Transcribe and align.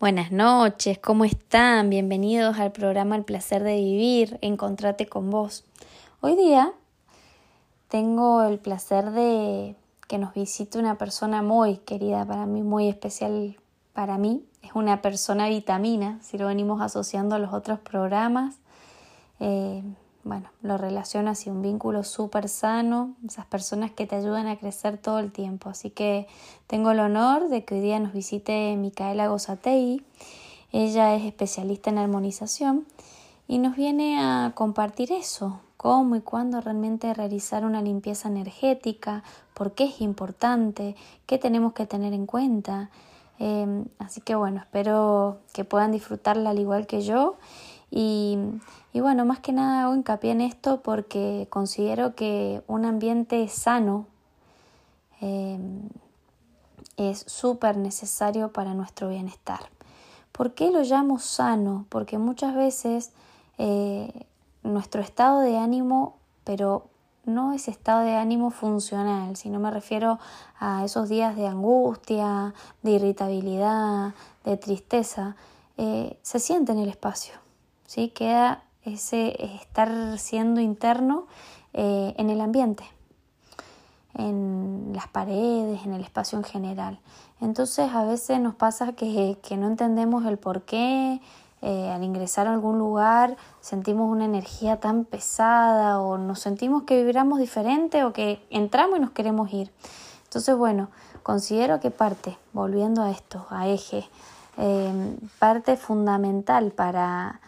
Buenas 0.00 0.32
noches, 0.32 0.98
¿cómo 0.98 1.26
están? 1.26 1.90
Bienvenidos 1.90 2.58
al 2.58 2.72
programa 2.72 3.16
El 3.16 3.24
placer 3.24 3.62
de 3.62 3.76
vivir, 3.76 4.38
Encontrate 4.40 5.06
con 5.06 5.28
vos. 5.28 5.66
Hoy 6.22 6.36
día 6.36 6.72
tengo 7.88 8.42
el 8.44 8.58
placer 8.58 9.10
de 9.10 9.76
que 10.08 10.16
nos 10.16 10.32
visite 10.32 10.78
una 10.78 10.96
persona 10.96 11.42
muy 11.42 11.76
querida 11.76 12.24
para 12.24 12.46
mí, 12.46 12.62
muy 12.62 12.88
especial 12.88 13.58
para 13.92 14.16
mí. 14.16 14.42
Es 14.62 14.70
una 14.72 15.02
persona 15.02 15.50
vitamina, 15.50 16.18
si 16.22 16.38
lo 16.38 16.46
venimos 16.46 16.80
asociando 16.80 17.34
a 17.34 17.38
los 17.38 17.52
otros 17.52 17.78
programas. 17.78 18.54
Eh, 19.38 19.82
bueno, 20.22 20.50
lo 20.62 20.76
relaciono 20.76 21.30
hacia 21.30 21.52
un 21.52 21.62
vínculo 21.62 22.04
súper 22.04 22.48
sano, 22.48 23.14
esas 23.26 23.46
personas 23.46 23.90
que 23.90 24.06
te 24.06 24.16
ayudan 24.16 24.46
a 24.48 24.56
crecer 24.56 24.98
todo 24.98 25.18
el 25.18 25.32
tiempo. 25.32 25.70
Así 25.70 25.90
que 25.90 26.26
tengo 26.66 26.90
el 26.90 27.00
honor 27.00 27.48
de 27.48 27.64
que 27.64 27.76
hoy 27.76 27.80
día 27.80 27.98
nos 27.98 28.12
visite 28.12 28.76
Micaela 28.76 29.28
Gozatei. 29.28 30.04
Ella 30.72 31.14
es 31.14 31.24
especialista 31.24 31.90
en 31.90 31.98
armonización 31.98 32.86
y 33.48 33.58
nos 33.58 33.76
viene 33.76 34.20
a 34.20 34.52
compartir 34.54 35.10
eso, 35.10 35.60
cómo 35.76 36.14
y 36.14 36.20
cuándo 36.20 36.60
realmente 36.60 37.12
realizar 37.14 37.64
una 37.64 37.82
limpieza 37.82 38.28
energética, 38.28 39.24
por 39.54 39.72
qué 39.72 39.84
es 39.84 40.00
importante, 40.00 40.94
qué 41.26 41.38
tenemos 41.38 41.72
que 41.72 41.86
tener 41.86 42.12
en 42.12 42.26
cuenta. 42.26 42.90
Em, 43.38 43.86
así 43.98 44.20
que 44.20 44.34
bueno, 44.34 44.60
espero 44.60 45.38
que 45.54 45.64
puedan 45.64 45.92
disfrutarla 45.92 46.50
al 46.50 46.58
igual 46.58 46.86
que 46.86 47.00
yo 47.00 47.38
y 47.90 48.38
y 48.92 49.00
bueno, 49.00 49.24
más 49.24 49.40
que 49.40 49.52
nada 49.52 49.84
hago 49.84 49.94
hincapié 49.94 50.32
en 50.32 50.40
esto 50.40 50.80
porque 50.82 51.46
considero 51.50 52.14
que 52.14 52.62
un 52.66 52.84
ambiente 52.84 53.46
sano 53.48 54.06
em, 55.20 55.88
es 56.96 57.24
súper 57.26 57.76
necesario 57.76 58.52
para 58.52 58.74
nuestro 58.74 59.08
bienestar. 59.08 59.60
¿Por 60.32 60.54
qué 60.54 60.70
lo 60.70 60.82
llamo 60.82 61.18
sano? 61.18 61.86
Porque 61.88 62.18
muchas 62.18 62.54
veces 62.54 63.12
eh, 63.58 64.26
nuestro 64.62 65.02
estado 65.02 65.40
de 65.40 65.56
ánimo, 65.56 66.16
pero 66.44 66.86
no 67.24 67.52
ese 67.52 67.70
estado 67.70 68.00
de 68.00 68.16
ánimo 68.16 68.50
funcional, 68.50 69.36
sino 69.36 69.60
me 69.60 69.70
refiero 69.70 70.18
a 70.58 70.84
esos 70.84 71.08
días 71.08 71.36
de 71.36 71.46
angustia, 71.46 72.54
de 72.82 72.92
irritabilidad, 72.92 74.14
de 74.44 74.56
tristeza, 74.56 75.36
eh, 75.76 76.18
se 76.22 76.40
siente 76.40 76.72
en 76.72 76.78
el 76.78 76.88
espacio, 76.88 77.34
¿sí? 77.86 78.08
queda 78.08 78.64
ese 78.84 79.56
estar 79.56 80.18
siendo 80.18 80.60
interno 80.60 81.26
eh, 81.72 82.14
en 82.16 82.30
el 82.30 82.40
ambiente, 82.40 82.84
en 84.14 84.92
las 84.94 85.08
paredes, 85.08 85.84
en 85.84 85.94
el 85.94 86.02
espacio 86.02 86.38
en 86.38 86.44
general. 86.44 86.98
Entonces 87.40 87.90
a 87.92 88.04
veces 88.04 88.40
nos 88.40 88.54
pasa 88.54 88.92
que, 88.92 89.38
no 89.56 89.66
entendemos 89.66 90.24
el 90.26 90.38
por 90.38 90.62
qué. 90.62 91.20
Eh, 91.62 91.90
al 91.90 92.02
ingresar 92.02 92.46
a 92.46 92.54
algún 92.54 92.78
lugar 92.78 93.36
sentimos 93.60 94.10
una 94.10 94.24
energía 94.24 94.80
tan 94.80 95.04
pesada 95.04 96.00
o 96.00 96.16
nos 96.16 96.40
sentimos 96.40 96.84
que 96.84 97.04
vibramos 97.04 97.38
diferente 97.38 98.02
o 98.02 98.14
que 98.14 98.42
entramos 98.48 98.96
y 98.96 99.00
nos 99.00 99.10
queremos 99.10 99.52
ir. 99.52 99.70
Entonces, 100.24 100.56
bueno, 100.56 100.88
considero 101.22 101.78
que 101.80 101.90
parte, 101.90 102.38
volviendo 102.54 103.02
a 103.02 103.10
esto, 103.10 103.46
a 103.50 103.68
eje, 103.68 104.08
eh, 104.56 105.16
parte 105.38 105.76
fundamental 105.76 106.72
para, 106.72 107.40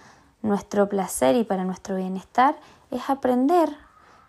nuestro 0.43 0.89
placer 0.89 1.37
y 1.37 1.45
para 1.45 1.65
nuestro 1.65 1.97
bienestar 1.97 2.57
es 2.91 3.09
aprender 3.09 3.71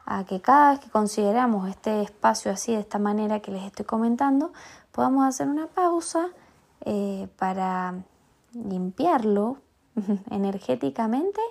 a 0.05 0.23
que 0.25 0.41
cada 0.41 0.71
vez 0.71 0.79
que 0.79 0.89
consideramos 0.89 1.69
este 1.69 2.01
espacio 2.01 2.51
así, 2.51 2.73
de 2.73 2.81
esta 2.81 2.99
manera 2.99 3.39
que 3.39 3.51
les 3.51 3.63
estoy 3.63 3.85
comentando, 3.85 4.51
podamos 4.91 5.25
hacer 5.25 5.47
una 5.47 5.67
pausa 5.67 6.29
eh, 6.85 7.27
para 7.37 7.95
limpiarlo 8.53 9.57
energéticamente 10.29 11.41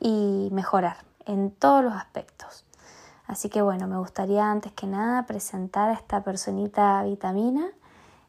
y 0.00 0.48
mejorar 0.52 0.96
en 1.26 1.50
todos 1.50 1.84
los 1.84 1.94
aspectos. 1.94 2.64
Así 3.26 3.48
que 3.48 3.62
bueno, 3.62 3.86
me 3.86 3.98
gustaría 3.98 4.50
antes 4.50 4.72
que 4.72 4.86
nada 4.86 5.26
presentar 5.26 5.90
a 5.90 5.92
esta 5.92 6.22
personita 6.22 7.02
vitamina. 7.04 7.70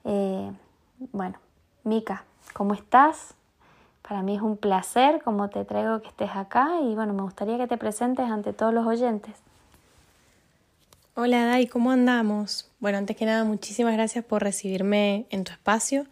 Eh, 0.03 0.52
bueno, 1.12 1.40
Mica, 1.84 2.24
¿cómo 2.53 2.74
estás? 2.74 3.36
Para 4.08 4.22
mí 4.22 4.36
es 4.36 4.41
un 4.41 4.58
placer 4.58 5.22
como 5.24 5.50
te 5.50 5.64
traigo 5.64 6.02
que 6.02 6.09
estés 6.09 6.31
acá 6.36 6.69
y 6.81 6.94
bueno, 6.94 7.14
me 7.14 7.22
gustaría 7.22 7.58
que 7.58 7.68
te 7.68 7.78
presentes 7.78 8.30
ante 8.30 8.52
todos 8.52 8.74
los 8.74 8.86
oyentes. 8.86 9.34
Hola 11.16 11.46
Dai, 11.46 11.68
¿cómo 11.68 11.91
andamos? 11.91 12.69
Bueno, 12.80 12.97
antes 12.97 13.16
que 13.16 13.25
nada, 13.25 13.44
muchísimas 13.46 13.94
gracias 13.94 14.25
por 14.25 14.44
recibirme 14.44 15.25
en 15.30 15.44
tu 15.46 15.53
espacio. 15.53 16.06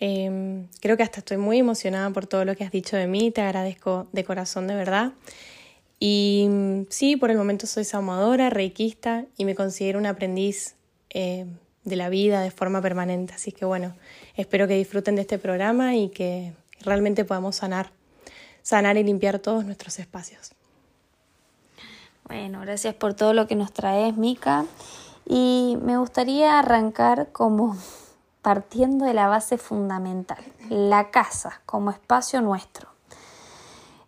Em, 0.00 0.66
creo 0.80 0.96
que 0.96 1.02
hasta 1.02 1.20
estoy 1.20 1.36
muy 1.36 1.58
emocionada 1.58 2.10
por 2.10 2.26
todo 2.26 2.44
lo 2.44 2.56
que 2.56 2.64
has 2.64 2.72
dicho 2.72 2.96
de 2.96 3.06
mí, 3.06 3.30
te 3.30 3.42
agradezco 3.42 4.08
de 4.12 4.24
corazón 4.24 4.66
de 4.66 4.74
verdad. 4.74 5.12
Y 6.00 6.48
mm, 6.50 6.86
sí, 6.88 7.16
por 7.16 7.30
el 7.30 7.36
momento 7.36 7.66
soy 7.66 7.84
saumadora, 7.84 8.50
reikista 8.50 9.26
y 9.36 9.44
me 9.44 9.54
considero 9.54 9.98
un 9.98 10.06
aprendiz 10.06 10.74
eh, 11.10 11.44
de 11.84 11.96
la 11.96 12.08
vida 12.08 12.40
de 12.40 12.50
forma 12.50 12.80
permanente. 12.80 13.34
Así 13.34 13.52
que 13.52 13.66
bueno, 13.66 13.94
espero 14.36 14.66
que 14.66 14.74
disfruten 14.74 15.14
de 15.16 15.20
este 15.20 15.38
programa 15.38 15.94
y 15.94 16.08
que 16.08 16.54
realmente 16.82 17.24
podamos 17.24 17.56
sanar, 17.56 17.90
sanar 18.62 18.96
y 18.96 19.04
limpiar 19.04 19.38
todos 19.38 19.64
nuestros 19.64 19.98
espacios. 19.98 20.52
Bueno, 22.24 22.60
gracias 22.60 22.94
por 22.94 23.14
todo 23.14 23.32
lo 23.32 23.46
que 23.46 23.56
nos 23.56 23.72
traes, 23.72 24.16
Mica. 24.16 24.64
Y 25.26 25.78
me 25.82 25.98
gustaría 25.98 26.58
arrancar 26.58 27.32
como 27.32 27.76
partiendo 28.42 29.04
de 29.04 29.14
la 29.14 29.28
base 29.28 29.58
fundamental, 29.58 30.42
la 30.68 31.10
casa 31.10 31.60
como 31.66 31.90
espacio 31.90 32.40
nuestro. 32.40 32.88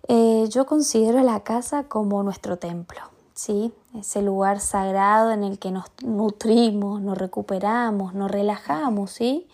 Eh, 0.08 0.46
yo 0.48 0.66
considero 0.66 1.22
la 1.22 1.40
casa 1.40 1.84
como 1.84 2.22
nuestro 2.22 2.58
templo, 2.58 3.00
¿sí? 3.34 3.72
ese 3.98 4.22
lugar 4.22 4.60
sagrado 4.60 5.32
en 5.32 5.44
el 5.44 5.58
que 5.58 5.70
nos 5.70 5.84
nutrimos, 6.02 7.00
nos 7.00 7.18
recuperamos, 7.18 8.14
nos 8.14 8.30
relajamos, 8.30 9.10
¿sí? 9.10 9.46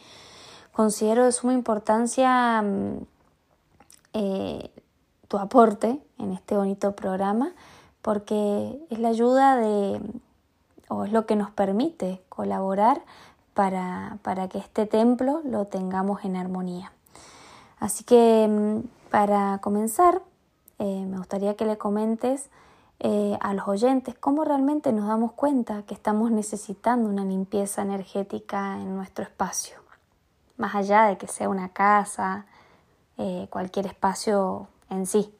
Considero 0.78 1.24
de 1.24 1.32
suma 1.32 1.54
importancia 1.54 2.62
mm, 2.62 2.98
eh, 4.12 4.70
tu 5.26 5.36
aporte 5.36 6.00
en 6.18 6.30
este 6.30 6.56
bonito 6.56 6.94
programa 6.94 7.50
porque 8.00 8.78
es 8.88 9.00
la 9.00 9.08
ayuda 9.08 9.56
de, 9.56 10.00
o 10.86 11.04
es 11.04 11.10
lo 11.10 11.26
que 11.26 11.34
nos 11.34 11.50
permite 11.50 12.22
colaborar 12.28 13.02
para, 13.54 14.20
que 14.48 14.58
este 14.58 14.86
templo 14.86 15.40
lo 15.44 15.64
tengamos 15.64 16.24
en 16.24 16.36
armonía. 16.36 16.92
Así 17.80 18.04
que 18.04 18.46
mm, 18.48 19.10
para 19.10 19.58
comenzar, 19.60 20.22
eh, 20.78 21.04
me 21.06 21.18
gustaría 21.18 21.56
que 21.56 21.64
le 21.64 21.76
comentes 21.76 22.50
eh, 23.00 23.36
a 23.40 23.52
los 23.52 23.66
oyentes 23.66 24.14
cómo 24.14 24.44
realmente 24.44 24.92
nos 24.92 25.08
damos 25.08 25.32
cuenta 25.32 25.82
que 25.82 25.94
estamos 25.94 26.30
necesitando 26.30 27.10
una 27.10 27.24
limpieza 27.24 27.82
energética 27.82 28.76
en 28.80 28.94
nuestro 28.94 29.24
espacio 29.24 29.87
más 30.58 30.74
allá 30.74 31.06
de 31.06 31.16
que 31.16 31.26
sea 31.26 31.48
una 31.48 31.70
casa, 31.70 32.44
eh, 33.16 33.46
cualquier 33.48 33.86
espacio 33.86 34.68
en 34.90 35.06
sí. 35.06 35.32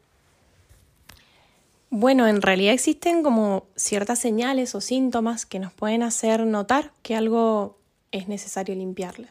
Bueno, 1.91 2.27
en 2.27 2.43
realidad 2.43 2.75
existen 2.75 3.23
como 3.23 3.65
ciertas 3.75 4.19
señales 4.19 4.75
o 4.75 4.81
síntomas 4.81 5.47
que 5.47 5.59
nos 5.59 5.73
pueden 5.73 6.03
hacer 6.03 6.45
notar 6.47 6.93
que 7.03 7.17
algo 7.17 7.77
es 8.13 8.29
necesario 8.29 8.75
limpiarle. 8.75 9.29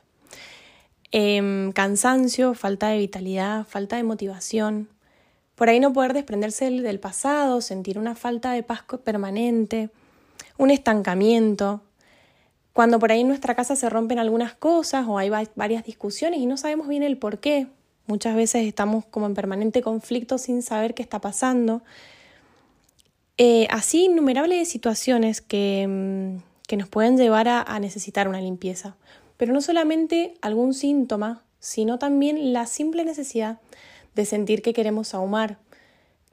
Em, 1.11 1.71
cansancio, 1.71 2.53
falta 2.53 2.89
de 2.89 2.97
vitalidad, 2.97 3.65
falta 3.65 3.95
de 3.95 4.03
motivación. 4.03 4.89
Por 5.55 5.69
ahí 5.69 5.79
no 5.79 5.93
poder 5.93 6.13
desprenderse 6.13 6.69
del 6.69 6.99
pasado, 6.99 7.61
sentir 7.61 7.97
una 7.97 8.15
falta 8.15 8.51
de 8.51 8.63
paz 8.63 8.83
permanente, 9.03 9.89
un 10.57 10.71
estancamiento, 10.71 11.81
cuando 12.77 12.99
por 12.99 13.11
ahí 13.11 13.21
en 13.21 13.27
nuestra 13.27 13.55
casa 13.55 13.75
se 13.75 13.89
rompen 13.89 14.19
algunas 14.19 14.53
cosas 14.53 15.07
o 15.07 15.17
hay 15.17 15.31
varias 15.55 15.83
discusiones 15.83 16.39
y 16.39 16.45
no 16.45 16.57
sabemos 16.57 16.87
bien 16.87 17.01
el 17.01 17.17
por 17.17 17.39
qué. 17.39 17.65
Muchas 18.05 18.35
veces 18.35 18.67
estamos 18.67 19.03
como 19.03 19.25
en 19.25 19.33
permanente 19.33 19.81
conflicto 19.81 20.37
sin 20.37 20.61
saber 20.61 20.93
qué 20.93 21.01
está 21.01 21.19
pasando. 21.19 21.81
Eh, 23.39 23.65
así 23.71 24.05
innumerables 24.05 24.69
situaciones 24.69 25.41
que, 25.41 25.87
mm, 25.89 26.43
que 26.67 26.77
nos 26.77 26.87
pueden 26.87 27.17
llevar 27.17 27.47
a, 27.47 27.63
a 27.63 27.79
necesitar 27.79 28.27
una 28.27 28.41
limpieza. 28.41 28.95
Pero 29.37 29.53
no 29.53 29.61
solamente 29.61 30.35
algún 30.43 30.75
síntoma, 30.75 31.41
sino 31.59 31.97
también 31.97 32.53
la 32.53 32.67
simple 32.67 33.03
necesidad 33.05 33.57
de 34.13 34.25
sentir 34.25 34.61
que 34.61 34.73
queremos 34.73 35.15
ahumar. 35.15 35.57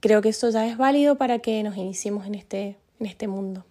Creo 0.00 0.20
que 0.20 0.28
eso 0.28 0.50
ya 0.50 0.66
es 0.66 0.76
válido 0.76 1.16
para 1.16 1.38
que 1.38 1.62
nos 1.62 1.78
iniciemos 1.78 2.26
en 2.26 2.34
este, 2.34 2.76
en 3.00 3.06
este 3.06 3.28
mundo. 3.28 3.64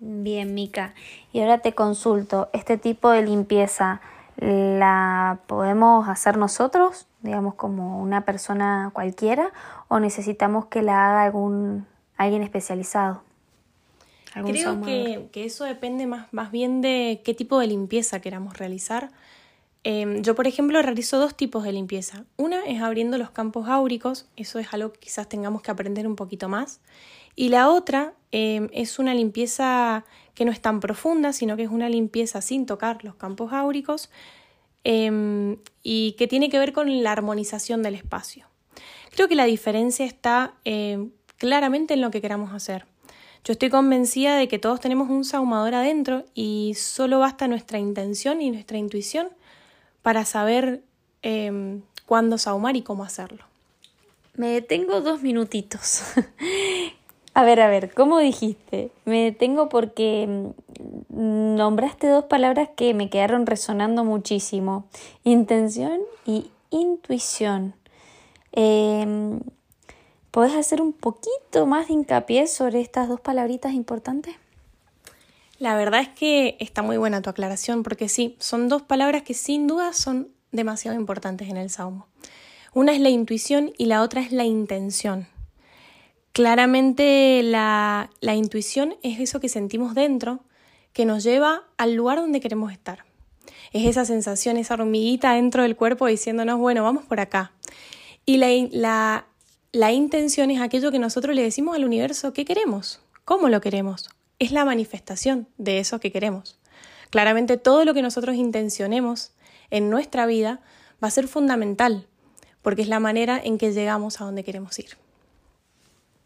Bien, 0.00 0.54
Mica. 0.54 0.94
Y 1.32 1.40
ahora 1.40 1.58
te 1.58 1.74
consulto, 1.74 2.48
¿este 2.52 2.78
tipo 2.78 3.10
de 3.10 3.22
limpieza 3.22 4.00
la 4.36 5.40
podemos 5.46 6.08
hacer 6.08 6.36
nosotros, 6.36 7.06
digamos 7.22 7.54
como 7.54 8.00
una 8.00 8.24
persona 8.24 8.90
cualquiera, 8.92 9.52
o 9.88 9.98
necesitamos 9.98 10.66
que 10.66 10.82
la 10.82 11.08
haga 11.08 11.22
algún 11.24 11.86
alguien 12.16 12.42
especializado? 12.42 13.22
Creo 14.44 14.80
que, 14.82 15.44
eso 15.44 15.64
depende 15.64 16.06
más, 16.06 16.32
más 16.32 16.52
bien 16.52 16.80
de 16.80 17.22
qué 17.24 17.34
tipo 17.34 17.58
de 17.58 17.66
limpieza 17.66 18.20
queramos 18.20 18.56
realizar. 18.56 19.10
Em, 19.84 20.22
yo, 20.22 20.34
por 20.34 20.46
ejemplo, 20.46 20.80
realizo 20.82 21.18
dos 21.18 21.34
tipos 21.34 21.64
de 21.64 21.72
limpieza. 21.72 22.24
Una 22.36 22.64
es 22.66 22.82
abriendo 22.82 23.18
los 23.18 23.30
campos 23.30 23.68
áuricos, 23.68 24.28
eso 24.36 24.58
es 24.58 24.72
algo 24.72 24.92
que 24.92 25.00
quizás 25.00 25.28
tengamos 25.28 25.62
que 25.62 25.70
aprender 25.70 26.06
un 26.06 26.14
poquito 26.14 26.48
más. 26.48 26.80
Y 27.34 27.48
la 27.48 27.70
otra 27.70 28.12
em, 28.32 28.68
es 28.72 28.98
una 28.98 29.14
limpieza 29.14 30.04
que 30.34 30.44
no 30.44 30.52
es 30.52 30.60
tan 30.60 30.80
profunda, 30.80 31.32
sino 31.32 31.56
que 31.56 31.64
es 31.64 31.70
una 31.70 31.88
limpieza 31.88 32.40
sin 32.40 32.66
tocar 32.66 33.04
los 33.04 33.14
campos 33.14 33.52
áuricos 33.52 34.10
em, 34.84 35.56
y 35.82 36.12
que 36.12 36.26
tiene 36.26 36.48
que 36.50 36.58
ver 36.58 36.72
con 36.72 37.02
la 37.02 37.12
armonización 37.12 37.82
del 37.82 37.94
espacio. 37.94 38.46
Creo 39.10 39.28
que 39.28 39.34
la 39.34 39.46
diferencia 39.46 40.06
está 40.06 40.54
claramente 41.38 41.94
en 41.94 42.00
lo 42.00 42.10
que 42.10 42.20
queramos 42.20 42.52
hacer. 42.52 42.86
Yo 43.44 43.52
estoy 43.52 43.70
convencida 43.70 44.36
de 44.36 44.48
que 44.48 44.58
todos 44.58 44.80
tenemos 44.80 45.08
un 45.08 45.24
saumador 45.24 45.74
adentro 45.74 46.24
y 46.34 46.74
solo 46.76 47.18
basta 47.18 47.48
nuestra 47.48 47.78
intención 47.78 48.42
y 48.42 48.50
nuestra 48.50 48.78
intuición 48.78 49.28
para 50.02 50.24
saber 50.24 50.82
em, 51.22 51.82
cuándo 52.06 52.38
saumar 52.38 52.76
y 52.76 52.82
cómo 52.82 53.04
hacerlo. 53.04 53.44
Me 54.34 54.48
detengo 54.48 55.00
dos 55.00 55.22
minutitos. 55.22 56.02
a 57.38 57.44
ver, 57.44 57.60
a 57.60 57.68
ver, 57.68 57.94
¿cómo 57.94 58.18
dijiste? 58.18 58.90
Me 59.04 59.22
detengo 59.22 59.68
porque 59.68 60.26
mm, 60.26 61.54
nombraste 61.54 62.08
dos 62.08 62.24
palabras 62.24 62.70
que 62.74 62.94
me 62.94 63.10
quedaron 63.10 63.46
resonando 63.46 64.02
muchísimo. 64.02 64.86
Intención 65.22 66.00
y 66.26 66.50
intuición. 66.70 67.76
Eh, 68.50 69.38
¿Podés 70.32 70.56
hacer 70.56 70.82
un 70.82 70.92
poquito 70.92 71.64
más 71.64 71.86
de 71.86 71.94
hincapié 71.94 72.48
sobre 72.48 72.80
estas 72.80 73.08
dos 73.08 73.20
palabritas 73.20 73.72
importantes? 73.72 74.34
La 75.60 75.76
verdad 75.76 76.00
es 76.00 76.08
que 76.08 76.56
está 76.58 76.82
muy 76.82 76.96
buena 76.96 77.22
tu 77.22 77.30
aclaración 77.30 77.84
porque 77.84 78.08
sí, 78.08 78.34
son 78.40 78.68
dos 78.68 78.82
palabras 78.82 79.22
que 79.22 79.34
sin 79.34 79.68
duda 79.68 79.92
son 79.92 80.26
demasiado 80.50 80.98
importantes 80.98 81.48
en 81.48 81.56
el 81.56 81.70
Salmo. 81.70 82.08
Una 82.74 82.94
es 82.94 83.00
la 83.00 83.10
intuición 83.10 83.70
y 83.78 83.84
la 83.86 84.02
otra 84.02 84.22
es 84.22 84.32
la 84.32 84.44
intención. 84.44 85.28
Claramente 86.32 87.42
la, 87.42 88.10
la 88.20 88.34
intuición 88.34 88.96
es 89.02 89.18
eso 89.20 89.40
que 89.40 89.48
sentimos 89.48 89.94
dentro 89.94 90.44
que 90.92 91.04
nos 91.04 91.22
lleva 91.22 91.64
al 91.76 91.94
lugar 91.94 92.18
donde 92.18 92.40
queremos 92.40 92.72
estar. 92.72 93.04
Es 93.72 93.86
esa 93.86 94.04
sensación, 94.04 94.56
esa 94.56 94.74
hormiguita 94.74 95.34
dentro 95.34 95.62
del 95.62 95.76
cuerpo 95.76 96.06
diciéndonos, 96.06 96.58
bueno, 96.58 96.82
vamos 96.82 97.04
por 97.04 97.20
acá. 97.20 97.52
Y 98.24 98.38
la, 98.38 98.48
la, 98.70 99.26
la 99.72 99.92
intención 99.92 100.50
es 100.50 100.60
aquello 100.60 100.90
que 100.90 100.98
nosotros 100.98 101.34
le 101.34 101.42
decimos 101.42 101.76
al 101.76 101.84
universo 101.84 102.32
que 102.32 102.44
queremos, 102.44 103.00
cómo 103.24 103.48
lo 103.48 103.60
queremos, 103.60 104.08
es 104.38 104.52
la 104.52 104.64
manifestación 104.64 105.48
de 105.58 105.78
eso 105.78 106.00
que 106.00 106.12
queremos. 106.12 106.58
Claramente 107.10 107.56
todo 107.56 107.84
lo 107.84 107.94
que 107.94 108.02
nosotros 108.02 108.36
intencionemos 108.36 109.32
en 109.70 109.90
nuestra 109.90 110.26
vida 110.26 110.60
va 111.02 111.08
a 111.08 111.12
ser 111.12 111.28
fundamental, 111.28 112.06
porque 112.62 112.82
es 112.82 112.88
la 112.88 113.00
manera 113.00 113.40
en 113.42 113.58
que 113.58 113.72
llegamos 113.72 114.20
a 114.20 114.24
donde 114.24 114.44
queremos 114.44 114.78
ir. 114.78 114.96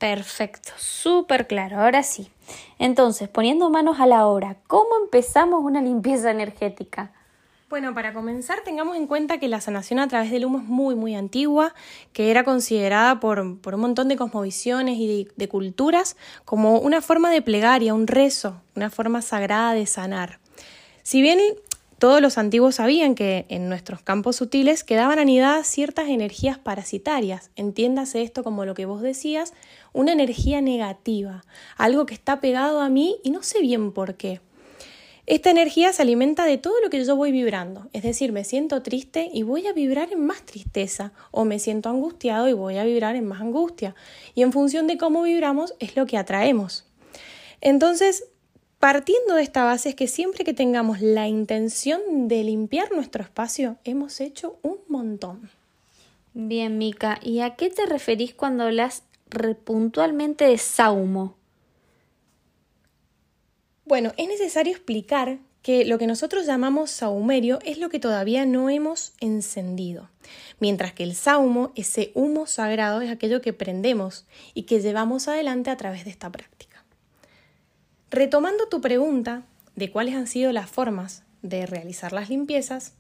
Perfecto, 0.02 0.72
súper 0.78 1.46
claro, 1.46 1.78
ahora 1.78 2.02
sí. 2.02 2.28
Entonces, 2.80 3.28
poniendo 3.28 3.70
manos 3.70 4.00
a 4.00 4.06
la 4.06 4.26
obra, 4.26 4.56
¿cómo 4.66 4.88
empezamos 5.00 5.62
una 5.62 5.80
limpieza 5.80 6.32
energética? 6.32 7.12
Bueno, 7.70 7.94
para 7.94 8.12
comenzar 8.12 8.62
tengamos 8.64 8.96
en 8.96 9.06
cuenta 9.06 9.38
que 9.38 9.46
la 9.46 9.60
sanación 9.60 10.00
a 10.00 10.08
través 10.08 10.32
del 10.32 10.44
humo 10.44 10.58
es 10.58 10.64
muy, 10.64 10.96
muy 10.96 11.14
antigua, 11.14 11.72
que 12.12 12.32
era 12.32 12.42
considerada 12.42 13.20
por, 13.20 13.38
un 13.38 13.60
montón 13.76 14.08
de 14.08 14.16
cosmovisiones 14.16 14.98
y 14.98 15.28
de, 15.36 15.48
culturas 15.48 16.16
como 16.44 16.80
una 16.80 17.00
forma 17.00 17.30
de 17.30 17.40
plegaria, 17.40 17.94
un 17.94 18.08
rezo, 18.08 18.60
una 18.74 18.90
forma 18.90 19.22
sagrada 19.22 19.72
de 19.72 19.86
sanar. 19.86 20.40
Si 21.04 21.22
bien 21.22 21.38
todos 22.02 22.20
los 22.20 22.36
antiguos 22.36 22.74
sabían 22.74 23.14
que 23.14 23.46
en 23.48 23.68
nuestros 23.68 24.02
campos 24.02 24.34
sutiles 24.34 24.82
quedaban 24.82 25.20
anidadas 25.20 25.68
ciertas 25.68 26.08
energías 26.08 26.58
parasitarias. 26.58 27.52
Entiéndase 27.54 28.22
esto 28.22 28.42
como 28.42 28.64
lo 28.64 28.74
que 28.74 28.86
vos 28.86 29.02
decías, 29.02 29.54
una 29.92 30.10
energía 30.10 30.60
negativa, 30.60 31.44
algo 31.76 32.04
que 32.04 32.14
está 32.14 32.40
pegado 32.40 32.80
a 32.80 32.88
mí 32.88 33.18
y 33.22 33.30
no 33.30 33.44
sé 33.44 33.60
bien 33.60 33.92
por 33.92 34.16
qué. 34.16 34.40
Esta 35.26 35.52
energía 35.52 35.92
se 35.92 36.02
alimenta 36.02 36.44
de 36.44 36.58
todo 36.58 36.74
lo 36.82 36.90
que 36.90 37.04
yo 37.04 37.14
voy 37.14 37.30
vibrando, 37.30 37.88
es 37.92 38.02
decir, 38.02 38.32
me 38.32 38.42
siento 38.42 38.82
triste 38.82 39.30
y 39.32 39.44
voy 39.44 39.68
a 39.68 39.72
vibrar 39.72 40.12
en 40.12 40.26
más 40.26 40.42
tristeza, 40.42 41.12
o 41.30 41.44
me 41.44 41.60
siento 41.60 41.88
angustiado 41.88 42.48
y 42.48 42.52
voy 42.52 42.78
a 42.78 42.84
vibrar 42.84 43.14
en 43.14 43.28
más 43.28 43.40
angustia, 43.40 43.94
y 44.34 44.42
en 44.42 44.50
función 44.50 44.88
de 44.88 44.98
cómo 44.98 45.22
vibramos 45.22 45.74
es 45.78 45.94
lo 45.94 46.04
que 46.06 46.18
atraemos. 46.18 46.84
Entonces, 47.60 48.24
partiendo 48.82 49.36
de 49.36 49.44
esta 49.44 49.62
base 49.62 49.90
es 49.90 49.94
que 49.94 50.08
siempre 50.08 50.42
que 50.42 50.54
tengamos 50.54 51.00
la 51.00 51.28
intención 51.28 52.26
de 52.26 52.42
limpiar 52.42 52.90
nuestro 52.90 53.22
espacio, 53.22 53.76
hemos 53.84 54.20
hecho 54.20 54.58
un 54.62 54.78
montón. 54.88 55.50
Bien, 56.34 56.78
Mica, 56.78 57.20
¿y 57.22 57.42
a 57.42 57.54
qué 57.54 57.70
te 57.70 57.86
referís 57.86 58.34
cuando 58.34 58.64
hablas 58.64 59.04
puntualmente 59.62 60.46
de 60.46 60.58
saumo? 60.58 61.36
Bueno, 63.84 64.14
es 64.16 64.26
necesario 64.26 64.72
explicar 64.72 65.38
que 65.62 65.84
lo 65.84 65.96
que 65.96 66.08
nosotros 66.08 66.44
llamamos 66.44 66.90
saumerio 66.90 67.60
es 67.64 67.78
lo 67.78 67.88
que 67.88 68.00
todavía 68.00 68.46
no 68.46 68.68
hemos 68.68 69.12
encendido, 69.20 70.10
mientras 70.58 70.92
que 70.92 71.04
el 71.04 71.14
saumo, 71.14 71.70
ese 71.76 72.10
humo 72.16 72.48
sagrado, 72.48 73.00
es 73.00 73.12
aquello 73.12 73.42
que 73.42 73.52
prendemos 73.52 74.26
y 74.54 74.64
que 74.64 74.80
llevamos 74.80 75.28
adelante 75.28 75.70
a 75.70 75.76
través 75.76 76.04
de 76.04 76.10
esta 76.10 76.32
práctica. 76.32 76.71
Retomando 78.12 78.66
tu 78.68 78.82
pregunta 78.82 79.42
de 79.74 79.90
cuáles 79.90 80.14
han 80.14 80.26
sido 80.26 80.52
las 80.52 80.68
formas 80.68 81.22
de 81.40 81.64
realizar 81.64 82.12
las 82.12 82.28
limpiezas, 82.28 82.92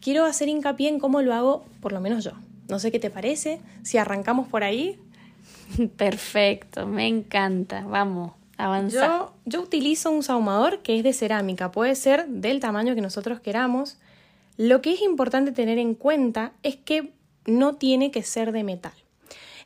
quiero 0.00 0.24
hacer 0.24 0.48
hincapié 0.48 0.88
en 0.88 0.98
cómo 0.98 1.20
lo 1.20 1.34
hago, 1.34 1.66
por 1.82 1.92
lo 1.92 2.00
menos 2.00 2.24
yo. 2.24 2.32
No 2.66 2.78
sé 2.78 2.90
qué 2.90 2.98
te 2.98 3.10
parece, 3.10 3.60
si 3.82 3.98
arrancamos 3.98 4.48
por 4.48 4.64
ahí. 4.64 4.98
Perfecto, 5.98 6.86
me 6.86 7.06
encanta, 7.06 7.84
vamos. 7.84 8.32
Yo, 8.88 9.34
yo 9.44 9.60
utilizo 9.60 10.10
un 10.10 10.22
saumador 10.22 10.78
que 10.78 10.96
es 10.96 11.04
de 11.04 11.12
cerámica, 11.12 11.70
puede 11.70 11.94
ser 11.94 12.26
del 12.26 12.58
tamaño 12.58 12.94
que 12.94 13.02
nosotros 13.02 13.40
queramos. 13.40 13.98
Lo 14.56 14.80
que 14.80 14.94
es 14.94 15.02
importante 15.02 15.52
tener 15.52 15.76
en 15.76 15.94
cuenta 15.94 16.54
es 16.62 16.76
que 16.76 17.12
no 17.44 17.74
tiene 17.74 18.10
que 18.10 18.22
ser 18.22 18.52
de 18.52 18.64
metal. 18.64 18.94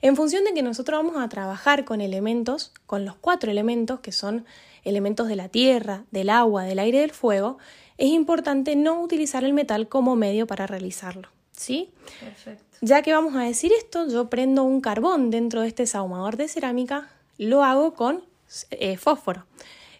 En 0.03 0.17
función 0.17 0.43
de 0.43 0.53
que 0.53 0.63
nosotros 0.63 0.99
vamos 0.99 1.23
a 1.23 1.29
trabajar 1.29 1.85
con 1.85 2.01
elementos, 2.01 2.73
con 2.87 3.05
los 3.05 3.15
cuatro 3.15 3.53
elementos 3.53 4.01
que 4.01 4.11
son 4.11 4.45
elementos 4.85 5.29
de 5.29 5.37
la 5.37 5.49
tierra, 5.49 6.05
del 6.11 6.31
agua, 6.31 6.65
del 6.65 6.79
aire 6.79 6.99
y 6.99 7.01
del 7.03 7.13
fuego, 7.13 7.59
es 7.99 8.09
importante 8.09 8.77
no 8.77 9.01
utilizar 9.01 9.45
el 9.45 9.53
metal 9.53 9.89
como 9.89 10.17
medio 10.17 10.47
para 10.47 10.67
realizarlo. 10.67 11.29
¿Sí? 11.53 11.91
Perfecto. 12.19 12.65
Ya 12.81 13.03
que 13.03 13.13
vamos 13.13 13.35
a 13.37 13.41
decir 13.41 13.73
esto, 13.73 14.09
yo 14.09 14.31
prendo 14.31 14.65
un 14.65 14.81
carbón 14.81 15.31
dentro 15.31 15.61
de 15.61 15.69
este 15.69 15.87
saumador 15.87 16.39
de 16.39 16.49
cerámica, 16.49 17.11
lo 17.37 17.63
hago 17.63 17.93
con 17.93 18.25
eh, 18.71 18.97
fósforo. 18.97 19.45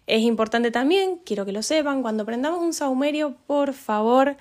Es 0.07 0.21
importante 0.23 0.71
también, 0.71 1.17
quiero 1.23 1.45
que 1.45 1.51
lo 1.51 1.61
sepan, 1.61 2.01
cuando 2.01 2.25
prendamos 2.25 2.59
un 2.59 2.73
saumerio, 2.73 3.35
por 3.45 3.73
favor, 3.73 4.35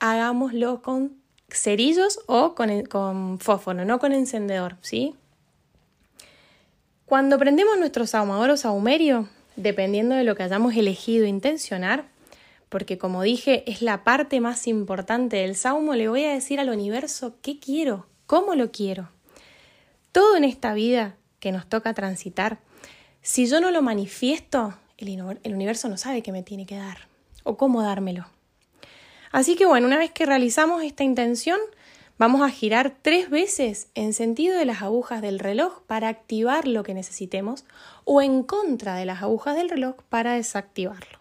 hagámoslo 0.00 0.82
con 0.82 1.16
cerillos 1.48 2.20
o 2.26 2.54
con, 2.54 2.84
con 2.84 3.38
fósforo, 3.38 3.84
no 3.84 3.98
con 3.98 4.12
encendedor, 4.12 4.76
¿sí? 4.82 5.14
Cuando 7.06 7.38
prendemos 7.38 7.78
nuestro 7.78 8.06
saumador 8.06 8.50
o 8.50 8.56
saumerio, 8.58 9.28
dependiendo 9.58 10.14
de 10.14 10.24
lo 10.24 10.34
que 10.34 10.44
hayamos 10.44 10.74
elegido 10.76 11.26
intencionar, 11.26 12.06
porque 12.68 12.98
como 12.98 13.22
dije, 13.22 13.64
es 13.70 13.82
la 13.82 14.04
parte 14.04 14.40
más 14.40 14.66
importante 14.66 15.36
del 15.36 15.56
saumo, 15.56 15.94
le 15.94 16.08
voy 16.08 16.24
a 16.24 16.32
decir 16.32 16.60
al 16.60 16.70
universo 16.70 17.36
qué 17.42 17.58
quiero, 17.58 18.06
cómo 18.26 18.54
lo 18.54 18.70
quiero. 18.70 19.10
Todo 20.12 20.36
en 20.36 20.44
esta 20.44 20.74
vida 20.74 21.16
que 21.40 21.52
nos 21.52 21.68
toca 21.68 21.94
transitar 21.94 22.58
si 23.22 23.46
yo 23.46 23.60
no 23.60 23.70
lo 23.70 23.82
manifiesto, 23.82 24.74
el, 24.96 25.20
universo 25.52 25.88
no 25.88 25.96
sabe 25.96 26.22
qué 26.22 26.32
me 26.32 26.42
tiene 26.42 26.66
que 26.66 26.76
dar 26.76 27.08
o 27.42 27.56
cómo 27.56 27.82
dármelo. 27.82 28.26
Así 29.32 29.54
que 29.54 29.66
bueno, 29.66 29.86
una 29.86 29.98
vez 29.98 30.12
que 30.12 30.24
realizamos 30.24 30.82
esta 30.82 31.04
intención, 31.04 31.58
vamos 32.18 32.42
a 32.42 32.50
girar 32.50 32.96
tres 33.00 33.30
veces 33.30 33.88
en 33.94 34.12
sentido 34.12 34.58
de 34.58 34.64
las 34.64 34.82
agujas 34.82 35.22
del 35.22 35.38
reloj 35.38 35.82
para 35.86 36.08
activar 36.08 36.66
lo 36.66 36.82
que 36.82 36.94
necesitemos 36.94 37.64
o 38.04 38.20
en 38.20 38.42
contra 38.42 38.96
de 38.96 39.06
las 39.06 39.22
agujas 39.22 39.56
del 39.56 39.70
reloj 39.70 39.96
para 40.08 40.34
desactivarlo. 40.34 41.18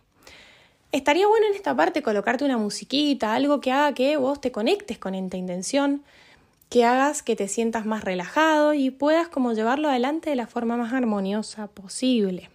Estaría 0.92 1.28
bueno 1.28 1.46
en 1.48 1.54
esta 1.54 1.76
parte 1.76 2.02
colocarte 2.02 2.46
una 2.46 2.58
musiquita, 2.58 3.36
algo 3.36 3.62
que 3.62 3.72
haga 3.72 3.94
que 3.94 4.18
vos 4.18 4.42
te 4.42 4.52
conectes 4.52 4.98
con 4.98 5.16
esta 5.16 5.38
intención, 5.38 6.04
que 6.70 6.86
hagas 6.86 7.24
que 7.24 7.36
te 7.36 7.48
sientas 7.48 7.86
más 7.86 8.04
relajado 8.04 8.74
y 8.74 8.90
puedas 8.90 9.28
como 9.28 9.54
llevarlo 9.54 9.90
adelante 9.90 10.30
de 10.30 10.36
la 10.36 10.48
forma 10.48 10.76
más 10.78 10.94
armoniosa 10.94 11.68
posible. 11.68 12.50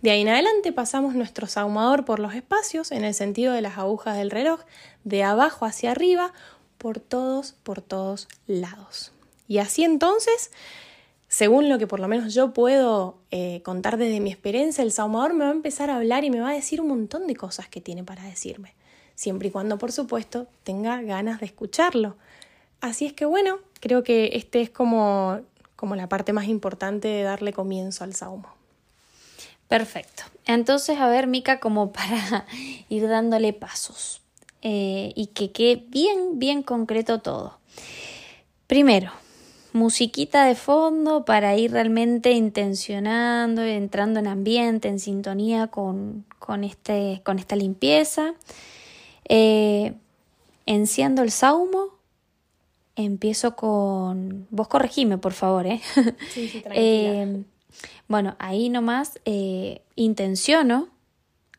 De 0.00 0.10
ahí 0.10 0.22
en 0.22 0.28
adelante 0.28 0.72
pasamos 0.72 1.14
nuestro 1.14 1.46
saumador 1.46 2.04
por 2.04 2.18
los 2.18 2.34
espacios 2.34 2.90
en 2.90 3.04
el 3.04 3.14
sentido 3.14 3.52
de 3.52 3.62
las 3.62 3.78
agujas 3.78 4.16
del 4.16 4.30
reloj, 4.30 4.60
de 5.04 5.22
abajo 5.22 5.64
hacia 5.64 5.92
arriba, 5.92 6.32
por 6.82 6.98
todos, 6.98 7.54
por 7.62 7.80
todos 7.80 8.26
lados. 8.48 9.12
Y 9.46 9.58
así 9.58 9.84
entonces, 9.84 10.50
según 11.28 11.68
lo 11.68 11.78
que 11.78 11.86
por 11.86 12.00
lo 12.00 12.08
menos 12.08 12.34
yo 12.34 12.52
puedo 12.52 13.18
eh, 13.30 13.62
contar 13.64 13.98
desde 13.98 14.18
mi 14.18 14.32
experiencia, 14.32 14.82
el 14.82 14.90
saumador 14.90 15.32
me 15.32 15.44
va 15.44 15.50
a 15.50 15.54
empezar 15.54 15.90
a 15.90 15.96
hablar 15.96 16.24
y 16.24 16.30
me 16.30 16.40
va 16.40 16.50
a 16.50 16.54
decir 16.54 16.80
un 16.80 16.88
montón 16.88 17.28
de 17.28 17.36
cosas 17.36 17.68
que 17.68 17.80
tiene 17.80 18.02
para 18.02 18.24
decirme. 18.24 18.74
siempre 19.14 19.46
y 19.46 19.50
cuando, 19.52 19.78
por 19.78 19.92
supuesto, 19.92 20.48
tenga 20.64 21.00
ganas 21.02 21.38
de 21.38 21.46
escucharlo. 21.46 22.16
Así 22.80 23.06
es 23.06 23.12
que 23.12 23.26
bueno, 23.26 23.58
creo 23.78 24.02
que 24.02 24.30
este 24.32 24.60
es 24.60 24.68
como, 24.68 25.38
como 25.76 25.94
la 25.94 26.08
parte 26.08 26.32
más 26.32 26.48
importante 26.48 27.06
de 27.06 27.22
darle 27.22 27.52
comienzo 27.52 28.02
al 28.02 28.16
saumo. 28.16 28.48
Perfecto. 29.68 30.24
Entonces, 30.46 30.98
a 30.98 31.06
ver, 31.06 31.28
Mica, 31.28 31.60
como 31.60 31.92
para 31.92 32.44
ir 32.88 33.06
dándole 33.06 33.52
pasos 33.52 34.21
eh, 34.62 35.12
y 35.14 35.26
que 35.28 35.52
quede 35.52 35.84
bien, 35.88 36.38
bien 36.38 36.62
concreto 36.62 37.20
todo. 37.20 37.58
Primero, 38.66 39.12
musiquita 39.72 40.44
de 40.46 40.54
fondo 40.54 41.24
para 41.24 41.56
ir 41.56 41.72
realmente 41.72 42.32
intencionando, 42.32 43.62
entrando 43.62 44.20
en 44.20 44.26
ambiente, 44.26 44.88
en 44.88 44.98
sintonía 44.98 45.66
con, 45.66 46.24
con, 46.38 46.64
este, 46.64 47.20
con 47.24 47.38
esta 47.38 47.56
limpieza. 47.56 48.34
Eh, 49.28 49.94
enciendo 50.66 51.22
el 51.22 51.30
saumo. 51.30 51.88
Empiezo 52.94 53.56
con. 53.56 54.46
Vos 54.50 54.68
corregime, 54.68 55.16
por 55.16 55.32
favor, 55.32 55.66
¿eh? 55.66 55.80
Sí, 56.30 56.48
sí, 56.48 56.62
eh 56.70 57.42
bueno, 58.08 58.36
ahí 58.38 58.68
nomás 58.68 59.18
eh, 59.24 59.80
intenciono 59.96 60.88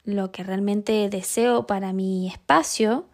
lo 0.03 0.31
que 0.31 0.43
realmente 0.43 1.09
deseo 1.09 1.65
para 1.67 1.93
mi 1.93 2.27
espacio 2.27 3.05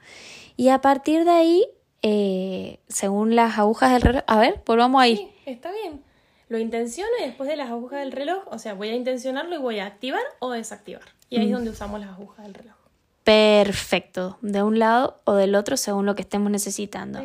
y 0.55 0.69
a 0.69 0.81
partir 0.81 1.23
de 1.23 1.31
ahí 1.31 1.67
eh, 2.01 2.79
según 2.87 3.35
las 3.35 3.57
agujas 3.57 3.91
del 3.91 4.01
reloj. 4.01 4.23
A 4.27 4.39
ver, 4.39 4.61
volvamos 4.65 5.01
ahí. 5.01 5.17
Sí, 5.17 5.31
está 5.45 5.71
bien. 5.71 6.03
Lo 6.47 6.57
intenciono 6.57 7.11
y 7.19 7.25
después 7.25 7.47
de 7.49 7.55
las 7.55 7.69
agujas 7.69 7.99
del 7.99 8.11
reloj, 8.11 8.43
o 8.49 8.57
sea, 8.57 8.73
voy 8.73 8.89
a 8.89 8.95
intencionarlo 8.95 9.55
y 9.55 9.59
voy 9.59 9.79
a 9.79 9.85
activar 9.85 10.23
o 10.39 10.51
desactivar. 10.51 11.03
Y 11.29 11.37
ahí 11.37 11.45
es 11.45 11.51
donde 11.51 11.69
usamos 11.69 11.99
las 11.99 12.09
agujas 12.09 12.45
del 12.45 12.55
reloj. 12.55 12.75
Perfecto, 13.23 14.39
de 14.41 14.63
un 14.63 14.79
lado 14.79 15.21
o 15.25 15.35
del 15.35 15.53
otro 15.53 15.77
según 15.77 16.07
lo 16.07 16.15
que 16.15 16.23
estemos 16.23 16.49
necesitando. 16.49 17.21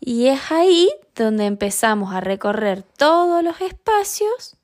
Y 0.00 0.26
es 0.26 0.50
ahí 0.50 0.90
donde 1.14 1.46
empezamos 1.46 2.12
a 2.12 2.20
recorrer 2.20 2.82
todos 2.82 3.44
los 3.44 3.60
espacios 3.60 4.56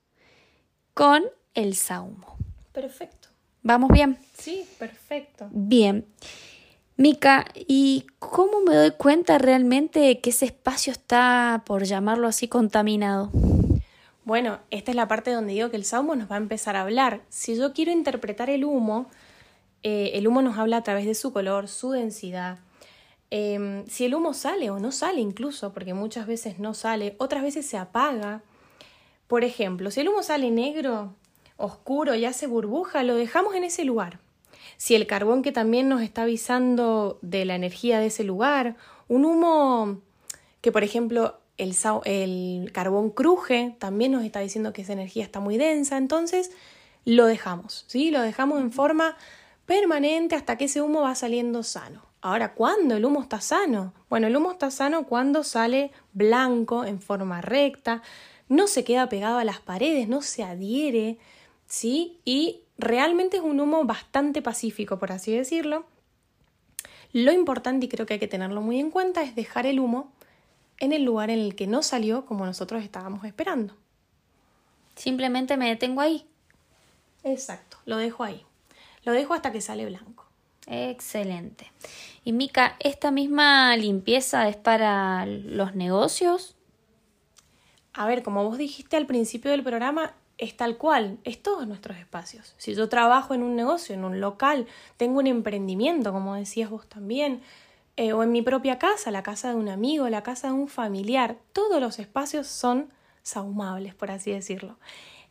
con 0.94 1.22
el 1.54 1.76
saumo. 1.76 2.37
Perfecto. 2.72 3.22
¿Vamos 3.62 3.90
bien? 3.90 4.19
Sí, 4.37 4.66
perfecto. 4.78 5.49
Bien. 5.52 6.04
Mica, 6.97 7.47
¿y 7.54 8.07
cómo 8.19 8.61
me 8.61 8.75
doy 8.75 8.90
cuenta 8.92 9.38
realmente 9.38 10.00
de 10.00 10.21
que 10.21 10.31
ese 10.31 10.47
espacio 10.47 10.92
está, 10.92 11.62
por 11.64 11.85
llamarlo 11.85 12.28
así, 12.28 12.49
contaminado? 12.49 13.31
Bueno, 14.25 14.59
esta 14.71 14.90
es 14.90 14.97
la 14.97 15.09
parte 15.09 15.33
donde 15.33 15.52
digo 15.52 15.71
que 15.71 15.76
el 15.76 15.85
saumo 15.85 16.14
nos 16.14 16.31
va 16.31 16.37
a 16.37 16.38
empezar 16.38 16.76
a 16.76 16.83
hablar. 16.83 17.23
Si 17.28 17.57
yo 17.57 17.73
quiero 17.73 17.90
interpretar 17.92 18.50
el 18.50 18.64
humo, 18.64 19.09
eh, 19.83 20.12
el 20.14 20.28
humo 20.28 20.42
nos 20.42 20.59
habla 20.59 20.78
a 20.78 20.83
través 20.83 21.07
de 21.07 21.14
su 21.14 21.33
color, 21.33 21.66
su 21.69 21.90
densidad. 21.90 22.59
Em, 23.31 23.87
si 23.87 24.04
el 24.04 24.14
humo 24.14 24.35
sale 24.35 24.71
o 24.71 24.78
no 24.78 24.92
sale 24.92 25.21
incluso, 25.21 25.73
porque 25.73 25.95
muchas 25.95 26.26
veces 26.26 26.59
no 26.59 26.75
sale, 26.75 27.16
otras 27.19 27.42
veces 27.42 27.66
se 27.66 27.78
apaga. 27.78 28.42
Por 29.26 29.45
ejemplo, 29.45 29.90
si 29.90 30.00
el 30.00 30.09
humo 30.09 30.23
sale 30.23 30.50
negro, 30.50 31.14
oscuro 31.62 32.14
y 32.14 32.25
hace 32.25 32.47
burbuja, 32.47 33.02
lo 33.02 33.14
dejamos 33.14 33.54
en 33.54 33.64
ese 33.64 33.85
lugar 33.85 34.19
si 34.83 34.97
el 34.97 35.07
carbón 35.07 35.42
que 35.42 35.52
también 35.52 35.88
nos 35.88 36.02
está 36.02 36.23
avisando 36.23 37.21
de 37.23 37.45
la 37.45 37.54
energía 37.54 38.00
de 38.00 38.07
ese 38.07 38.25
lugar, 38.25 38.75
un 39.07 39.25
humo 39.25 40.00
que 40.61 40.73
por 40.73 40.83
ejemplo 40.83 41.38
el, 41.57 41.76
el 42.04 42.73
carbón 42.73 43.11
cruje, 43.11 43.76
también 43.78 44.11
nos 44.11 44.25
está 44.25 44.40
diciendo 44.40 44.73
que 44.73 44.83
esa 44.83 44.92
energía 44.92 45.23
está 45.23 45.38
muy 45.38 45.57
densa, 45.57 45.99
entonces 45.99 46.50
lo 47.04 47.26
dejamos, 47.26 47.85
¿sí? 47.87 48.11
Lo 48.11 48.23
dejamos 48.23 48.61
en 48.61 48.73
forma 48.73 49.16
permanente 49.66 50.35
hasta 50.35 50.59
que 50.59 50.64
ese 50.64 50.83
humo 50.83 51.02
va 51.02 51.14
saliendo 51.14 51.62
sano. 51.62 52.02
Ahora, 52.21 52.54
¿cuándo 52.54 52.97
el 52.97 53.04
humo 53.04 53.23
está 53.23 53.40
sano? 53.40 53.95
Bueno, 54.11 54.26
el 54.26 54.37
humo 54.37 54.50
está 54.50 54.73
sano 54.73 55.07
cuando 55.07 55.45
sale 55.45 55.92
blanco 56.12 56.85
en 56.85 57.00
forma 57.00 57.40
recta, 57.40 58.02
no 58.49 58.66
se 58.66 58.83
queda 58.83 59.09
pegado 59.09 59.38
a 59.38 59.45
las 59.45 59.61
paredes, 59.61 60.09
no 60.09 60.23
se 60.23 60.42
adhiere, 60.42 61.19
¿sí? 61.73 62.21
Y 62.26 62.61
realmente 62.76 63.38
es 63.38 63.43
un 63.43 63.59
humo 63.59 63.85
bastante 63.87 64.43
pacífico, 64.43 64.99
por 64.99 65.11
así 65.11 65.35
decirlo. 65.35 65.87
Lo 67.14 67.33
importante, 67.33 67.87
y 67.87 67.88
creo 67.88 68.05
que 68.05 68.14
hay 68.14 68.21
que 68.21 68.29
tenerlo 68.29 68.61
muy 68.61 68.79
en 68.79 68.91
cuenta, 68.91 69.23
es 69.23 69.35
dejar 69.35 69.64
el 69.64 69.81
humo 69.81 70.12
en 70.81 70.93
el 70.93 71.02
lugar 71.02 71.31
en 71.31 71.38
el 71.38 71.55
que 71.55 71.67
no 71.67 71.83
salió 71.83 72.26
como 72.26 72.45
nosotros 72.45 72.85
estábamos 72.85 73.25
esperando. 73.25 73.75
Simplemente 74.97 75.57
me 75.57 75.71
detengo 75.71 76.02
ahí. 76.02 76.26
Exacto, 77.25 77.79
lo 77.87 77.97
dejo 77.97 78.23
ahí. 78.23 78.45
Lo 79.05 79.12
dejo 79.12 79.33
hasta 79.33 79.50
que 79.50 79.62
sale 79.62 79.87
blanco. 79.87 80.26
Excelente. 80.67 81.73
Y 82.23 82.33
Mica, 82.33 82.76
¿esta 82.81 83.11
misma 83.11 83.75
limpieza 83.79 84.47
es 84.47 84.57
para 84.57 85.25
los 85.25 85.75
negocios? 85.75 86.55
A 87.95 88.07
ver, 88.07 88.23
como 88.23 88.45
vos 88.45 88.59
dijiste 88.59 88.99
al 88.99 89.07
principio 89.07 89.50
del 89.50 89.62
programa, 89.62 90.14
es 90.42 90.56
tal 90.56 90.76
cual, 90.76 91.18
es 91.22 91.40
todos 91.40 91.68
nuestros 91.68 91.96
espacios. 91.99 92.54
Si 92.58 92.75
yo 92.75 92.88
trabajo 92.88 93.32
en 93.32 93.44
un 93.44 93.54
negocio, 93.54 93.94
en 93.94 94.04
un 94.04 94.20
local, 94.20 94.66
tengo 94.96 95.20
un 95.20 95.28
emprendimiento, 95.28 96.12
como 96.12 96.34
decías 96.34 96.68
vos 96.68 96.88
también, 96.88 97.42
eh, 97.96 98.12
o 98.12 98.25
en 98.25 98.32
mi 98.32 98.42
propia 98.42 98.76
casa, 98.76 99.12
la 99.12 99.22
casa 99.22 99.50
de 99.50 99.54
un 99.54 99.68
amigo, 99.68 100.08
la 100.08 100.25
casa 100.25 100.49
de 100.49 100.54
un 100.54 100.66
familiar, 100.66 101.37
todos 101.52 101.80
los 101.80 102.00
espacios 102.00 102.49
son 102.49 102.90
saumables, 103.22 103.94
por 103.94 104.11
así 104.11 104.32
decirlo. 104.32 104.80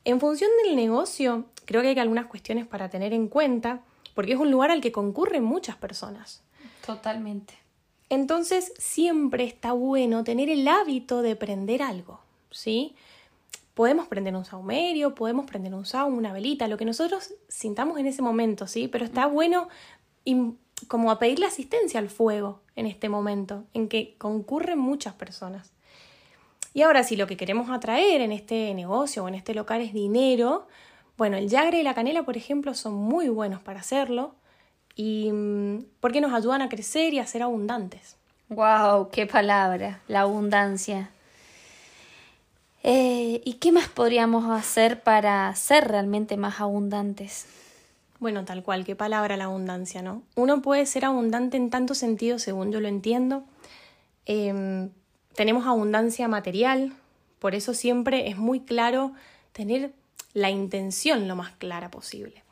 En 0.06 0.22
función 0.22 0.50
del 0.64 0.78
negocio, 0.78 1.44
creo 1.66 1.82
que 1.82 1.90
hay 1.90 2.00
algunas 2.00 2.28
cuestiones 2.28 2.66
para 2.66 2.90
tener 2.90 3.12
en 3.12 3.28
cuenta, 3.28 3.82
porque 4.16 4.32
es 4.32 4.40
un 4.40 4.50
lugar 4.50 4.72
al 4.72 4.80
que 4.80 4.94
concurren 4.94 5.44
muchas 5.44 5.76
personas. 5.76 6.42
Totalmente. 6.86 7.56
Entonces, 8.08 8.72
siempre 8.78 9.44
está 9.44 9.74
bueno 9.74 10.24
tener 10.24 10.50
el 10.50 10.66
hábito 10.70 11.22
de 11.22 11.36
prender 11.36 11.82
algo, 11.84 12.22
¿sí? 12.50 12.96
Podemos 13.74 14.08
prender 14.08 14.36
un 14.36 14.46
saumerio, 14.46 15.16
podemos 15.16 15.46
prender 15.46 15.74
un 15.74 15.86
saum, 15.86 16.18
una 16.18 16.34
velita, 16.34 16.68
lo 16.68 16.78
que 16.78 16.86
nosotros 16.86 17.34
sintamos 17.48 17.98
en 17.98 18.06
ese 18.06 18.22
momento, 18.22 18.68
¿sí? 18.68 18.88
Pero 18.88 19.06
está 19.06 19.26
bueno 19.28 19.70
como 20.88 21.12
a 21.12 21.20
pedirle 21.20 21.46
asistencia 21.46 22.00
al 22.00 22.10
fuego 22.10 22.62
en 22.76 22.86
este 22.86 23.10
momento, 23.10 23.66
en 23.74 23.88
que 23.88 24.16
concurren 24.18 24.80
muchas 24.80 25.14
personas. 25.14 25.72
Y 26.74 26.84
ahora, 26.84 27.04
si 27.04 27.16
lo 27.16 27.28
que 27.28 27.38
queremos 27.38 27.70
atraer 27.70 28.22
en 28.22 28.32
este 28.32 28.74
negocio 28.74 29.24
o 29.24 29.28
en 29.28 29.36
este 29.36 29.54
local 29.54 29.82
es 29.82 29.94
dinero, 29.94 30.68
bueno, 31.18 31.38
el 31.38 31.50
yagre 31.50 31.80
y 31.80 31.84
la 31.84 31.94
canela, 31.94 32.24
por 32.24 32.38
ejemplo, 32.38 32.74
son 32.74 32.94
muy 32.94 33.30
buenos 33.30 33.62
para 33.62 33.82
hacerlo 33.82 34.36
y 34.96 35.32
mm, 35.32 35.86
porque 36.00 36.22
nos 36.22 36.34
ayudan 36.34 36.62
a 36.62 36.70
crecer 36.70 37.14
y 37.14 37.20
a 37.20 37.28
ser 37.28 37.44
abundantes. 37.44 38.18
¡Wow! 38.50 39.10
¡Qué 39.12 39.28
palabra! 39.28 40.02
La 40.08 40.22
abundancia. 40.22 41.12
Eh, 42.84 43.42
¿Y 43.46 43.54
qué 43.54 43.72
más 43.72 43.90
podríamos 43.90 44.50
hacer 44.50 45.04
para 45.04 45.54
ser 45.56 45.88
realmente 45.88 46.36
más 46.38 46.60
abundantes? 46.60 47.46
Bueno, 48.20 48.44
tal 48.46 48.64
cual, 48.64 48.86
qué 48.86 48.96
palabra 48.96 49.38
la 49.38 49.46
abundancia, 49.46 50.02
¿no? 50.02 50.24
Uno 50.36 50.62
puede 50.62 50.86
ser 50.86 51.06
abundante 51.06 51.58
en 51.58 51.70
tantos 51.70 52.00
sentidos, 52.00 52.42
según 52.42 52.72
yo 52.72 52.80
lo 52.80 52.88
entiendo. 52.88 53.44
Em, 54.26 54.90
tenemos 55.36 55.66
abundancia 55.66 56.28
material, 56.28 56.94
por 57.40 57.56
eso 57.56 57.74
siempre 57.74 58.30
es 58.30 58.38
muy 58.38 58.60
claro 58.60 59.14
tener 59.52 59.94
la 60.34 60.50
intención 60.50 61.28
lo 61.28 61.36
más 61.36 61.52
clara 61.54 61.92
posible. 61.92 62.44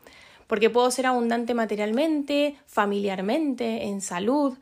Porque 0.48 0.70
puedo 0.70 0.90
ser 0.90 1.06
abundante 1.06 1.54
materialmente, 1.54 2.56
familiarmente, 2.66 3.84
en 3.84 4.02
salud, 4.02 4.58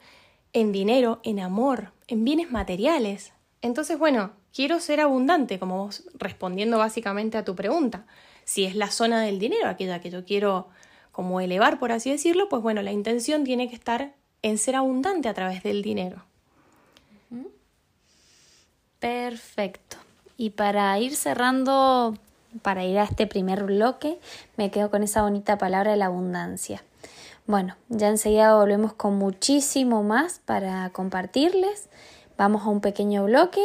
en 0.52 0.72
dinero, 0.72 1.20
en 1.24 1.40
amor, 1.40 1.92
en 2.08 2.26
bienes 2.26 2.52
materiales. 2.52 3.32
Entonces, 3.62 3.98
bueno, 3.98 4.32
quiero 4.58 4.80
ser 4.80 5.02
abundante, 5.02 5.60
como 5.60 5.86
vos 5.86 6.06
respondiendo 6.16 6.80
básicamente 6.80 7.38
a 7.38 7.46
tu 7.46 7.56
pregunta. 7.56 8.08
Si 8.44 8.66
es 8.66 8.74
la 8.74 8.90
zona 8.90 9.22
del 9.22 9.38
dinero, 9.38 9.70
aquella 9.70 10.02
que 10.02 10.10
yo 10.10 10.26
quiero 10.26 10.68
como 11.12 11.40
elevar, 11.42 11.78
por 11.78 11.92
así 11.92 12.10
decirlo, 12.10 12.50
pues 12.50 12.64
bueno, 12.64 12.82
la 12.82 12.92
intención 12.92 13.44
tiene 13.44 13.70
que 13.70 13.76
estar 13.76 14.16
en 14.42 14.58
ser 14.58 14.76
abundante 14.76 15.30
a 15.30 15.36
través 15.36 15.62
del 15.62 15.84
dinero. 15.84 16.24
Perfecto. 18.98 19.98
Y 20.38 20.50
para 20.50 20.98
ir 20.98 21.16
cerrando, 21.16 22.18
para 22.64 22.84
ir 22.84 22.98
a 22.98 23.04
este 23.04 23.28
primer 23.28 23.64
bloque, 23.64 24.18
me 24.56 24.72
quedo 24.72 24.90
con 24.90 25.04
esa 25.04 25.22
bonita 25.22 25.60
palabra 25.60 25.92
de 25.92 25.98
la 25.98 26.08
abundancia. 26.08 26.84
Bueno, 27.46 27.76
ya 27.90 28.08
enseguida 28.08 28.56
volvemos 28.56 28.94
con 28.94 29.20
muchísimo 29.20 30.02
más 30.02 30.42
para 30.44 30.90
compartirles. 30.90 31.90
Vamos 32.40 32.64
a 32.64 32.70
un 32.70 32.82
pequeño 32.82 33.26
bloque 33.26 33.62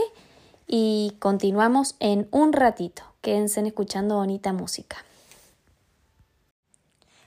y 0.75 1.15
continuamos 1.19 1.97
en 2.01 2.29
un 2.31 2.55
ratito. 2.55 3.03
Quédense 3.21 3.61
escuchando 3.61 4.15
bonita 4.17 4.55
música. 4.55 4.97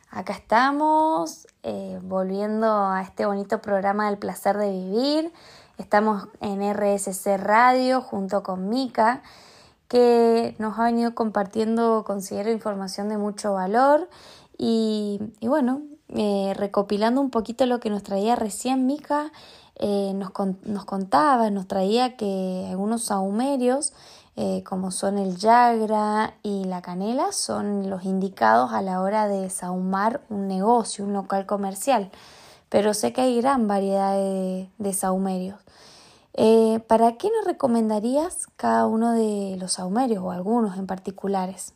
Acá 0.09 0.33
estamos, 0.33 1.45
eh, 1.61 1.99
volviendo 2.01 2.65
a 2.87 3.03
este 3.03 3.27
bonito 3.27 3.61
programa 3.61 4.09
del 4.09 4.17
placer 4.17 4.57
de 4.57 4.71
vivir. 4.71 5.31
Estamos 5.77 6.27
en 6.41 6.63
RSC 6.63 7.37
Radio 7.37 8.01
junto 8.01 8.41
con 8.41 8.67
Mika, 8.67 9.21
que 9.89 10.55
nos 10.57 10.79
ha 10.79 10.85
venido 10.85 11.13
compartiendo, 11.13 12.03
considero, 12.03 12.49
información 12.49 13.09
de 13.09 13.19
mucho 13.19 13.53
valor. 13.53 14.09
Y, 14.57 15.19
bueno, 15.41 15.83
eh, 16.09 16.55
recopilando 16.55 17.21
un 17.21 17.29
poquito 17.29 17.67
lo 17.67 17.79
que 17.79 17.91
nos 17.91 18.01
traía 18.01 18.35
recién 18.35 18.87
Mica, 18.87 19.31
eh, 19.77 20.13
nos, 20.15 20.31
nos, 20.63 20.85
contaba, 20.85 21.49
nos 21.49 21.67
traía 21.67 22.15
que 22.15 22.67
algunos 22.69 23.03
saumerios, 23.05 23.93
eh, 24.35 24.63
como 24.63 24.91
son 24.91 25.17
el 25.17 25.37
yagra 25.37 26.35
y 26.43 26.65
la 26.65 26.81
canela, 26.81 27.31
son 27.31 27.89
los 27.89 28.03
indicados 28.05 28.71
a 28.73 28.81
la 28.81 29.01
hora 29.01 29.27
de 29.27 29.49
saumar 29.49 30.21
un 30.29 30.47
negocio, 30.47 31.05
un 31.05 31.13
local 31.13 31.45
comercial. 31.45 32.11
Pero 32.69 32.93
sé 32.93 33.13
que 33.13 33.21
hay 33.21 33.37
gran 33.41 33.67
variedad 33.67 34.13
de, 34.13 34.69
de 34.77 34.93
saumerios. 34.93 35.59
Eh, 36.37 36.81
¿Para 36.87 37.15
qué 37.17 37.29
nos 37.29 37.45
recomendarías 37.45 38.47
cada 38.57 38.87
uno 38.87 39.13
de 39.13 39.55
los 39.57 39.73
saumerios 39.73 40.21
o 40.21 40.31
algunos 40.31 40.77
en 40.77 40.85
particulares? 40.85 41.73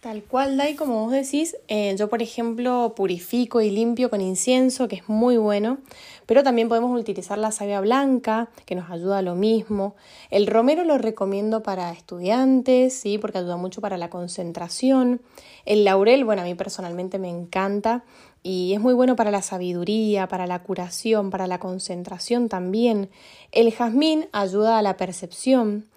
Tal 0.00 0.22
cual, 0.22 0.56
Dai, 0.56 0.76
como 0.76 1.04
vos 1.04 1.10
decís, 1.10 1.56
eh, 1.68 1.96
yo 1.98 2.08
por 2.08 2.22
ejemplo 2.22 2.92
purifico 2.94 3.60
y 3.60 3.70
limpio 3.70 4.08
con 4.08 4.20
incienso, 4.20 4.88
que 4.88 4.96
es 4.96 5.08
muy 5.08 5.36
bueno, 5.36 5.78
pero 6.26 6.42
también 6.44 6.68
podemos 6.68 6.98
utilizar 7.00 7.38
la 7.38 7.50
savia 7.50 7.80
blanca, 7.80 8.50
que 8.66 8.74
nos 8.74 8.90
ayuda 8.90 9.18
a 9.18 9.22
lo 9.22 9.34
mismo. 9.34 9.96
El 10.30 10.46
romero 10.46 10.84
lo 10.84 10.98
recomiendo 10.98 11.62
para 11.62 11.90
estudiantes, 11.92 12.92
sí, 12.92 13.18
porque 13.18 13.38
ayuda 13.38 13.56
mucho 13.56 13.80
para 13.80 13.96
la 13.96 14.10
concentración. 14.10 15.22
El 15.64 15.84
laurel, 15.84 16.24
bueno, 16.24 16.42
a 16.42 16.44
mí 16.44 16.54
personalmente 16.54 17.18
me 17.18 17.30
encanta 17.30 18.04
y 18.42 18.74
es 18.74 18.80
muy 18.80 18.94
bueno 18.94 19.16
para 19.16 19.32
la 19.32 19.42
sabiduría, 19.42 20.28
para 20.28 20.46
la 20.46 20.62
curación, 20.62 21.30
para 21.30 21.48
la 21.48 21.58
concentración 21.58 22.48
también. 22.48 23.10
El 23.50 23.72
jazmín 23.72 24.28
ayuda 24.30 24.78
a 24.78 24.82
la 24.82 24.96
percepción. 24.96 25.88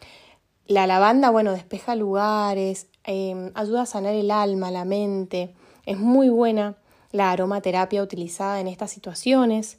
La 0.65 0.87
lavanda, 0.87 1.31
bueno, 1.31 1.51
despeja 1.51 1.95
lugares, 1.95 2.87
em, 3.03 3.51
ayuda 3.55 3.83
a 3.83 3.85
sanar 3.85 4.13
el 4.13 4.31
alma, 4.31 4.71
la 4.71 4.85
mente. 4.85 5.53
Es 5.85 5.97
muy 5.97 6.29
buena 6.29 6.75
la 7.11 7.31
aromaterapia 7.31 8.03
utilizada 8.03 8.59
en 8.59 8.67
estas 8.67 8.91
situaciones. 8.91 9.77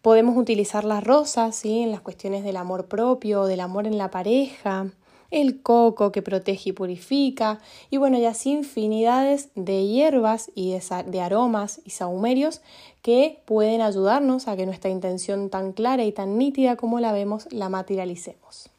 Podemos 0.00 0.36
utilizar 0.36 0.84
las 0.84 1.04
rosas, 1.04 1.56
¿sí? 1.56 1.80
En 1.80 1.90
las 1.90 2.00
cuestiones 2.00 2.44
del 2.44 2.56
amor 2.56 2.86
propio, 2.86 3.44
del 3.44 3.60
amor 3.60 3.86
en 3.86 3.98
la 3.98 4.10
pareja 4.10 4.92
el 5.32 5.62
coco 5.62 6.12
que 6.12 6.22
protege 6.22 6.70
y 6.70 6.72
purifica, 6.72 7.58
y 7.90 7.96
bueno, 7.96 8.18
y 8.18 8.26
así 8.26 8.50
infinidades 8.50 9.48
de 9.56 9.86
hierbas 9.86 10.52
y 10.54 10.78
de, 11.06 11.20
aromas 11.20 11.80
y 11.84 11.90
sahumerios 11.90 12.60
que 13.00 13.42
pueden 13.46 13.80
ayudarnos 13.80 14.46
a 14.46 14.56
que 14.56 14.66
nuestra 14.66 14.90
intención 14.90 15.50
tan 15.50 15.72
clara 15.72 16.04
y 16.04 16.12
tan 16.12 16.38
nítida 16.38 16.76
como 16.76 17.00
la 17.00 17.12
vemos 17.12 17.48
la 17.50 17.68
materialicemos. 17.68 18.71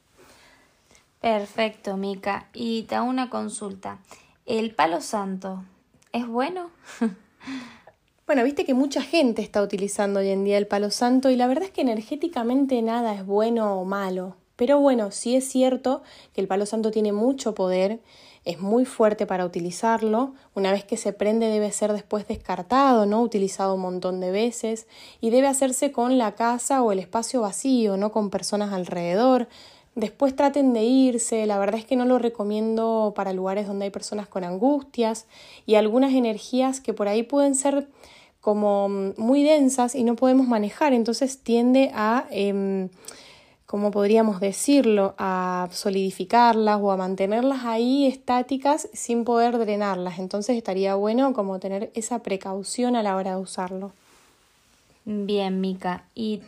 Perfecto, 1.23 1.95
Mica. 1.95 2.49
Y 2.53 2.83
te 2.83 2.95
hago 2.95 3.07
una 3.07 3.29
consulta. 3.29 3.99
¿El 4.45 4.75
palo 4.75 4.99
santo 4.99 5.63
es 6.11 6.27
bueno? 6.27 6.69
Bueno, 8.25 8.45
viste 8.45 8.63
que 8.63 8.73
mucha 8.73 9.01
gente 9.01 9.41
está 9.41 9.61
utilizando 9.61 10.21
hoy 10.21 10.29
en 10.29 10.45
día 10.45 10.57
el 10.57 10.65
palo 10.65 10.91
santo 10.91 11.29
y 11.29 11.35
la 11.35 11.45
verdad 11.45 11.65
es 11.65 11.71
que 11.71 11.81
energéticamente 11.81 12.81
nada 12.81 13.13
es 13.13 13.25
bueno 13.25 13.77
o 13.77 13.83
malo. 13.83 14.37
Pero 14.55 14.79
bueno, 14.79 15.11
sí 15.11 15.35
es 15.35 15.45
cierto 15.45 16.03
que 16.33 16.39
el 16.39 16.47
palo 16.47 16.65
santo 16.65 16.89
tiene 16.89 17.11
mucho 17.11 17.53
poder, 17.53 17.99
es 18.45 18.61
muy 18.61 18.85
fuerte 18.85 19.25
para 19.25 19.45
utilizarlo, 19.45 20.35
una 20.55 20.71
vez 20.71 20.85
que 20.85 20.95
se 20.95 21.11
prende 21.11 21.47
debe 21.47 21.69
ser 21.73 21.91
después 21.91 22.25
descartado, 22.25 23.05
¿no? 23.05 23.21
Utilizado 23.21 23.75
un 23.75 23.81
montón 23.81 24.21
de 24.21 24.31
veces 24.31 24.87
y 25.19 25.29
debe 25.29 25.47
hacerse 25.47 25.91
con 25.91 26.17
la 26.17 26.33
casa 26.33 26.81
o 26.81 26.93
el 26.93 26.99
espacio 26.99 27.41
vacío, 27.41 27.97
no 27.97 28.13
con 28.13 28.29
personas 28.29 28.71
alrededor. 28.71 29.49
Después 29.95 30.35
traten 30.35 30.73
de 30.73 30.83
irse, 30.83 31.45
la 31.45 31.59
verdad 31.59 31.79
es 31.79 31.85
que 31.85 31.95
no 31.95 32.05
lo 32.05 32.17
recomiendo 32.17 33.13
para 33.15 33.31
lugares 33.31 33.67
donde 33.67 33.85
hay 33.85 33.91
personas 33.91 34.27
con 34.27 34.43
angustias 34.43 35.27
y 35.65 35.75
algunas 35.75 36.13
energías 36.13 36.81
que 36.81 36.93
por 36.93 37.07
ahí 37.07 37.23
pueden 37.23 37.53
ser 37.53 37.87
como 38.41 38.89
muy 38.89 39.43
densas 39.43 39.95
y 39.95 40.03
no 40.03 40.15
podemos 40.15 40.47
manejar, 40.47 40.93
entonces 40.93 41.39
tiende 41.39 41.91
a... 41.93 42.25
Em, 42.31 42.89
¿cómo 43.73 43.89
podríamos 43.89 44.39
decirlo?, 44.39 45.15
a 45.17 45.67
solidificarlas 45.71 46.79
o 46.79 46.91
a 46.91 46.95
mantenerlas 46.95 47.65
ahí 47.65 48.05
estáticas 48.05 48.87
sin 48.93 49.23
poder 49.23 49.57
drenarlas. 49.57 50.19
Entonces 50.19 50.57
estaría 50.57 50.93
bueno 50.93 51.33
como 51.33 51.57
tener 51.57 51.89
esa 51.95 52.19
precaución 52.19 52.95
a 52.95 53.01
la 53.01 53.15
hora 53.15 53.31
de 53.31 53.41
usarlo. 53.41 53.91
Bien, 55.05 55.59
Mica. 55.59 56.03
Y 56.13 56.41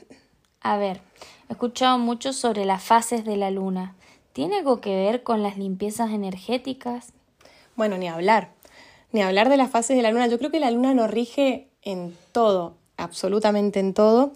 a 0.66 0.78
ver, 0.78 1.00
he 1.48 1.54
escuchado 1.54 2.00
mucho 2.00 2.34
sobre 2.34 2.66
las 2.66 2.82
fases 2.82 3.24
de 3.24 3.38
la 3.38 3.52
luna. 3.52 3.94
¿Tiene 4.34 4.58
algo 4.58 4.82
que 4.82 4.96
ver 4.96 5.22
con 5.22 5.44
las 5.44 5.60
limpiezas 5.60 6.10
energéticas? 6.10 7.14
Bueno, 7.76 8.00
ni 8.00 8.08
hablar. 8.08 8.50
Ni 9.12 9.22
hablar 9.22 9.50
de 9.50 9.58
las 9.58 9.70
fases 9.70 9.96
de 9.96 10.02
la 10.02 10.10
luna. 10.10 10.26
Yo 10.26 10.40
creo 10.40 10.50
que 10.50 10.60
la 10.60 10.72
luna 10.72 10.96
nos 10.96 11.12
rige 11.12 11.70
en 11.84 12.18
todo, 12.32 12.78
absolutamente 12.98 13.80
en 13.80 13.94
todo. 13.94 14.34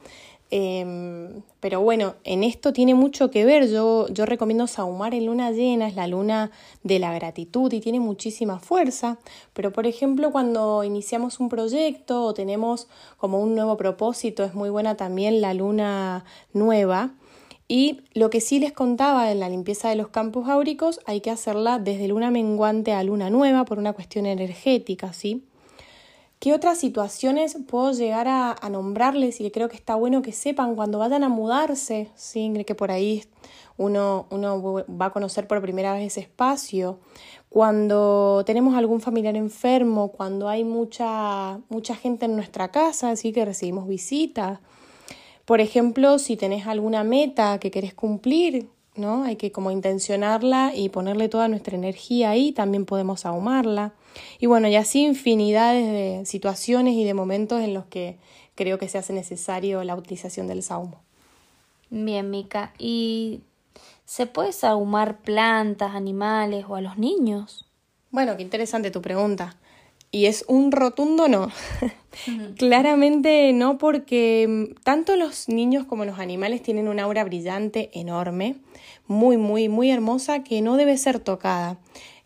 Em, 0.51 1.43
pero 1.59 1.81
bueno, 1.81 2.15
en 2.23 2.43
esto 2.43 2.73
tiene 2.73 2.95
mucho 2.95 3.29
que 3.29 3.45
ver. 3.45 3.69
Yo, 3.69 4.07
yo 4.09 4.25
recomiendo 4.25 4.65
saumar 4.67 5.13
en 5.13 5.27
luna 5.27 5.51
llena, 5.51 5.87
es 5.87 5.95
la 5.95 6.07
luna 6.07 6.51
de 6.83 6.99
la 6.99 7.13
gratitud 7.13 7.71
y 7.71 7.79
tiene 7.79 7.99
muchísima 7.99 8.59
fuerza. 8.59 9.19
Pero 9.53 9.71
por 9.71 9.85
ejemplo, 9.85 10.31
cuando 10.31 10.83
iniciamos 10.83 11.39
un 11.39 11.49
proyecto 11.49 12.23
o 12.23 12.33
tenemos 12.33 12.87
como 13.17 13.39
un 13.41 13.55
nuevo 13.55 13.77
propósito, 13.77 14.43
es 14.43 14.55
muy 14.55 14.69
buena 14.69 14.95
también 14.95 15.41
la 15.41 15.53
luna 15.53 16.25
nueva. 16.53 17.13
Y 17.67 18.01
lo 18.13 18.31
que 18.31 18.41
sí 18.41 18.59
les 18.59 18.73
contaba 18.73 19.31
en 19.31 19.39
la 19.39 19.49
limpieza 19.49 19.89
de 19.89 19.95
los 19.95 20.07
campos 20.07 20.49
áuricos, 20.49 20.99
hay 21.05 21.21
que 21.21 21.29
hacerla 21.29 21.77
desde 21.77 22.07
luna 22.07 22.31
menguante 22.31 22.93
a 22.93 23.03
luna 23.03 23.29
nueva 23.29 23.65
por 23.65 23.77
una 23.77 23.93
cuestión 23.93 24.25
energética, 24.25 25.13
¿sí? 25.13 25.43
¿Qué 26.39 26.53
otras 26.53 26.77
situaciones 26.77 27.57
puedo 27.67 27.91
llegar 27.91 28.29
a, 28.29 28.55
nombrarles 28.69 29.41
y 29.41 29.43
que 29.43 29.51
creo 29.51 29.67
que 29.67 29.75
está 29.75 29.95
bueno 29.95 30.21
que 30.21 30.31
sepan 30.31 30.75
cuando 30.75 30.97
vayan 30.97 31.25
a 31.25 31.29
mudarse? 31.29 32.09
¿sí? 32.15 32.53
Que 32.65 32.75
por 32.75 32.91
ahí 32.91 33.25
uno, 33.75 34.25
uno 34.29 34.85
va 34.89 35.07
a 35.07 35.09
conocer 35.11 35.47
por 35.47 35.61
primera 35.61 35.91
vez 35.91 36.07
ese 36.07 36.21
espacio. 36.21 36.99
Cuando 37.49 38.43
tenemos 38.45 38.75
algún 38.75 39.01
familiar 39.01 39.35
enfermo, 39.35 40.13
cuando 40.13 40.47
hay 40.47 40.63
mucha, 40.63 41.59
mucha 41.67 41.93
gente 41.95 42.23
en 42.23 42.37
nuestra 42.37 42.71
casa, 42.71 43.09
así 43.09 43.33
que 43.33 43.43
recibimos 43.43 43.85
visitas. 43.85 44.59
Por 45.43 45.59
ejemplo, 45.59 46.19
si 46.19 46.37
tenés 46.37 46.67
alguna 46.67 47.03
meta 47.03 47.59
que 47.59 47.69
querés 47.69 47.93
cumplir, 47.93 48.69
¿no? 48.95 49.23
Hay 49.23 49.35
que 49.35 49.51
como 49.51 49.71
intencionarla 49.71 50.73
y 50.73 50.87
ponerle 50.87 51.27
toda 51.27 51.49
nuestra 51.49 51.75
energía 51.75 52.29
ahí, 52.29 52.53
también 52.53 52.85
podemos 52.85 53.25
ahumarla. 53.25 53.93
Y 54.39 54.45
bueno, 54.45 54.67
y 54.67 54.75
así 54.75 55.03
infinidades 55.03 55.85
de 55.85 56.25
situaciones 56.25 56.93
y 56.95 57.03
de 57.03 57.13
momentos 57.13 57.61
en 57.61 57.73
los 57.73 57.85
que 57.85 58.17
creo 58.55 58.77
que 58.77 58.89
se 58.89 58.97
hace 58.97 59.13
necesario 59.13 59.83
la 59.83 59.95
utilización 59.95 60.47
del 60.47 60.63
saumo. 60.63 61.01
Bien, 61.89 62.29
Mica. 62.29 62.73
¿Y 62.77 63.41
se 64.05 64.25
puede 64.25 64.51
saumar 64.51 65.19
plantas, 65.19 65.95
animales 65.95 66.65
o 66.67 66.75
a 66.75 66.81
los 66.81 66.97
niños? 66.97 67.65
Bueno, 68.11 68.35
qué 68.37 68.43
interesante 68.43 68.91
tu 68.91 69.01
pregunta. 69.01 69.57
Y 70.11 70.25
es 70.25 70.43
un 70.47 70.71
rotundo 70.71 71.27
no. 71.27 71.49
Claramente 72.57 73.53
no, 73.53 73.77
porque 73.77 74.47
mm, 74.47 74.81
tanto 74.83 75.15
los 75.15 75.47
niños 75.49 75.85
como 75.85 76.05
los 76.05 76.17
animales 76.17 76.63
tienen 76.63 76.87
una 76.87 77.03
aura 77.03 77.23
brillante 77.23 77.91
enorme, 77.93 78.55
muy, 79.07 79.37
muy, 79.37 79.69
muy 79.69 79.91
hermosa, 79.91 80.43
que 80.43 80.61
no 80.61 80.77
debe 80.77 80.97
ser 80.97 81.19
tocada. 81.19 81.77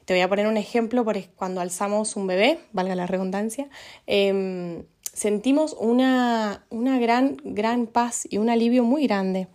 Te 0.06 0.14
voy 0.14 0.22
a 0.22 0.30
poner 0.30 0.48
un 0.48 0.58
ejemplo, 0.58 1.06
porque 1.06 1.30
cuando 1.36 1.62
alzamos 1.62 2.16
un 2.16 2.28
bebé, 2.28 2.60
valga 2.72 2.96
la 2.96 3.08
redundancia, 3.08 3.70
em, 4.08 4.84
sentimos 5.14 5.76
una, 5.80 6.66
una, 6.70 7.00
gran, 7.00 7.38
gran 7.44 7.88
paz 7.88 8.28
y 8.30 8.38
un 8.38 8.50
alivio 8.50 8.84
muy 8.84 9.08
grande. 9.08 9.48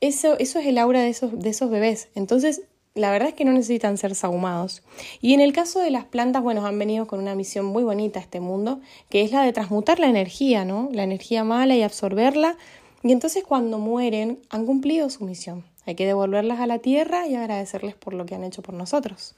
Eso, 0.00 0.38
eso 0.38 0.58
es 0.58 0.66
el 0.66 0.78
aura 0.78 1.00
de 1.00 1.08
esos, 1.08 1.38
de 1.38 1.50
esos 1.50 1.70
bebés. 1.70 2.08
Entonces, 2.14 2.62
la 2.94 3.10
verdad 3.10 3.28
es 3.28 3.34
que 3.34 3.44
no 3.44 3.52
necesitan 3.52 3.96
ser 3.96 4.14
sahumados. 4.14 4.82
Y 5.20 5.32
en 5.32 5.40
el 5.40 5.52
caso 5.52 5.80
de 5.80 5.90
las 5.90 6.04
plantas, 6.04 6.42
bueno, 6.42 6.66
han 6.66 6.78
venido 6.78 7.06
con 7.06 7.20
una 7.20 7.34
misión 7.34 7.64
muy 7.64 7.84
bonita 7.84 8.20
a 8.20 8.22
este 8.22 8.40
mundo, 8.40 8.80
que 9.08 9.22
es 9.22 9.32
la 9.32 9.42
de 9.42 9.52
transmutar 9.52 9.98
la 9.98 10.08
energía, 10.08 10.64
¿no? 10.64 10.90
La 10.92 11.04
energía 11.04 11.42
mala 11.42 11.74
y 11.74 11.82
absorberla. 11.82 12.56
Y 13.02 13.12
entonces 13.12 13.44
cuando 13.44 13.78
mueren, 13.78 14.40
han 14.50 14.66
cumplido 14.66 15.08
su 15.08 15.24
misión. 15.24 15.64
Hay 15.86 15.94
que 15.94 16.06
devolverlas 16.06 16.60
a 16.60 16.66
la 16.66 16.78
tierra 16.78 17.26
y 17.26 17.34
agradecerles 17.34 17.94
por 17.94 18.14
lo 18.14 18.26
que 18.26 18.34
han 18.34 18.44
hecho 18.44 18.62
por 18.62 18.74
nosotros. 18.74 19.34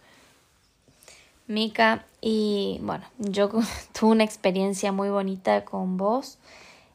Mica, 1.47 2.07
y 2.23 2.79
bueno, 2.83 3.05
yo 3.19 3.51
tuve 3.93 4.11
una 4.11 4.25
experiencia 4.25 4.93
muy 4.93 5.11
bonita 5.11 5.65
con 5.65 5.99
vos 5.99 6.39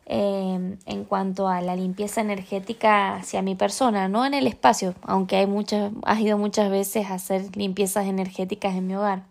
em, 0.08 0.78
en 0.88 1.06
cuanto 1.06 1.48
a 1.48 1.62
la 1.62 1.76
limpieza 1.76 2.22
energética 2.22 3.16
hacia 3.16 3.44
mi 3.44 3.54
persona, 3.54 4.08
no 4.08 4.26
en 4.26 4.34
el 4.34 4.48
espacio, 4.48 4.96
aunque 5.04 5.36
hay 5.36 5.46
muchas, 5.46 5.92
has 6.04 6.20
ido 6.20 6.38
muchas 6.40 6.72
veces 6.72 7.08
a 7.08 7.16
hacer 7.16 7.56
limpiezas 7.56 8.08
energéticas 8.08 8.76
en 8.76 8.88
mi 8.88 8.96
hogar. 8.96 9.24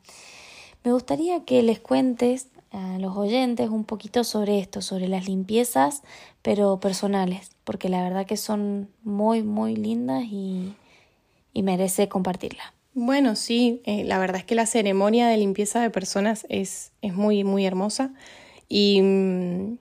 Me 0.84 0.92
gustaría 0.92 1.44
que 1.44 1.62
les 1.62 1.80
cuentes 1.80 2.48
a 2.70 2.98
los 2.98 3.16
oyentes 3.16 3.70
un 3.70 3.84
poquito 3.84 4.22
sobre 4.22 4.60
esto, 4.60 4.82
sobre 4.82 5.08
las 5.08 5.26
limpiezas, 5.26 6.02
pero 6.42 6.78
personales, 6.78 7.50
porque 7.64 7.88
la 7.88 8.02
verdad 8.02 8.26
que 8.26 8.36
son 8.36 8.88
muy, 9.02 9.42
muy 9.42 9.74
lindas 9.74 10.22
y, 10.24 10.76
y 11.52 11.62
merece 11.64 12.08
compartirla. 12.08 12.77
Bueno, 13.00 13.36
sí, 13.36 13.80
eh, 13.84 14.02
la 14.02 14.18
verdad 14.18 14.38
es 14.38 14.44
que 14.44 14.56
la 14.56 14.66
ceremonia 14.66 15.28
de 15.28 15.36
limpieza 15.36 15.80
de 15.80 15.88
personas 15.88 16.44
es, 16.48 16.90
es 17.00 17.14
muy, 17.14 17.44
muy 17.44 17.64
hermosa 17.64 18.12
Y 18.68 19.00
mm, 19.00 19.78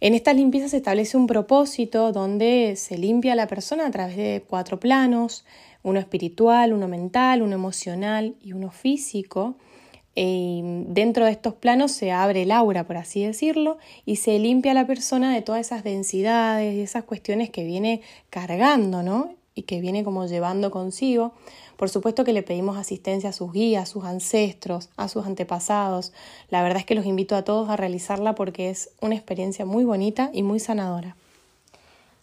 en 0.00 0.14
estas 0.14 0.36
limpiezas 0.36 0.70
se 0.70 0.76
establece 0.76 1.16
un 1.16 1.26
propósito 1.26 2.12
donde 2.12 2.74
se 2.76 2.96
limpia 2.96 3.32
a 3.32 3.36
la 3.36 3.48
persona 3.48 3.86
a 3.86 3.90
través 3.90 4.16
de 4.16 4.44
cuatro 4.46 4.78
planos, 4.78 5.44
uno 5.82 5.98
espiritual, 5.98 6.72
uno 6.72 6.86
mental, 6.86 7.42
uno 7.42 7.56
emocional 7.56 8.36
y 8.40 8.52
uno 8.52 8.70
físico. 8.70 9.56
Eh, 10.14 10.84
dentro 10.86 11.24
de 11.24 11.32
estos 11.32 11.54
planos 11.54 11.90
se 11.90 12.12
abre 12.12 12.42
el 12.42 12.52
aura, 12.52 12.86
por 12.86 12.98
así 12.98 13.24
decirlo, 13.24 13.78
y 14.06 14.16
se 14.16 14.38
limpia 14.38 14.70
a 14.70 14.74
la 14.74 14.86
persona 14.86 15.34
de 15.34 15.42
todas 15.42 15.60
esas 15.60 15.82
densidades 15.82 16.72
y 16.76 16.82
esas 16.82 17.02
cuestiones 17.02 17.50
que 17.50 17.64
viene 17.64 18.00
cargando, 18.30 19.02
¿no? 19.02 19.34
Y 19.56 19.62
que 19.62 19.80
viene 19.80 20.04
como 20.04 20.26
llevando 20.26 20.70
consigo. 20.70 21.34
Por 21.76 21.88
supuesto 21.90 22.24
que 22.24 22.32
le 22.32 22.42
pedimos 22.42 22.76
asistencia 22.76 23.30
a 23.30 23.32
sus 23.32 23.52
guías, 23.52 23.82
a 23.82 23.86
sus 23.86 24.04
ancestros, 24.04 24.90
a 24.96 25.08
sus 25.08 25.26
antepasados. 25.26 26.12
La 26.48 26.62
verdad 26.62 26.78
es 26.78 26.86
que 26.86 26.94
los 26.94 27.06
invito 27.06 27.36
a 27.36 27.42
todos 27.42 27.68
a 27.68 27.76
realizarla 27.76 28.34
porque 28.34 28.70
es 28.70 28.90
una 29.00 29.14
experiencia 29.14 29.64
muy 29.64 29.84
bonita 29.84 30.30
y 30.32 30.42
muy 30.42 30.60
sanadora. 30.60 31.16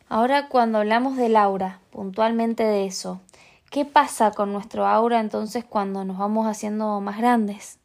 Ahora 0.09 0.49
cuando 0.49 0.79
hablamos 0.79 1.17
del 1.17 1.35
aura, 1.35 1.79
puntualmente 1.91 2.63
de 2.63 2.85
eso, 2.85 3.21
¿qué 3.69 3.85
pasa 3.85 4.31
con 4.31 4.51
nuestro 4.51 4.85
aura 4.85 5.19
entonces 5.19 5.63
cuando 5.63 6.03
nos 6.03 6.17
vamos 6.17 6.47
haciendo 6.47 6.99
más 6.99 7.17
grandes? 7.17 7.77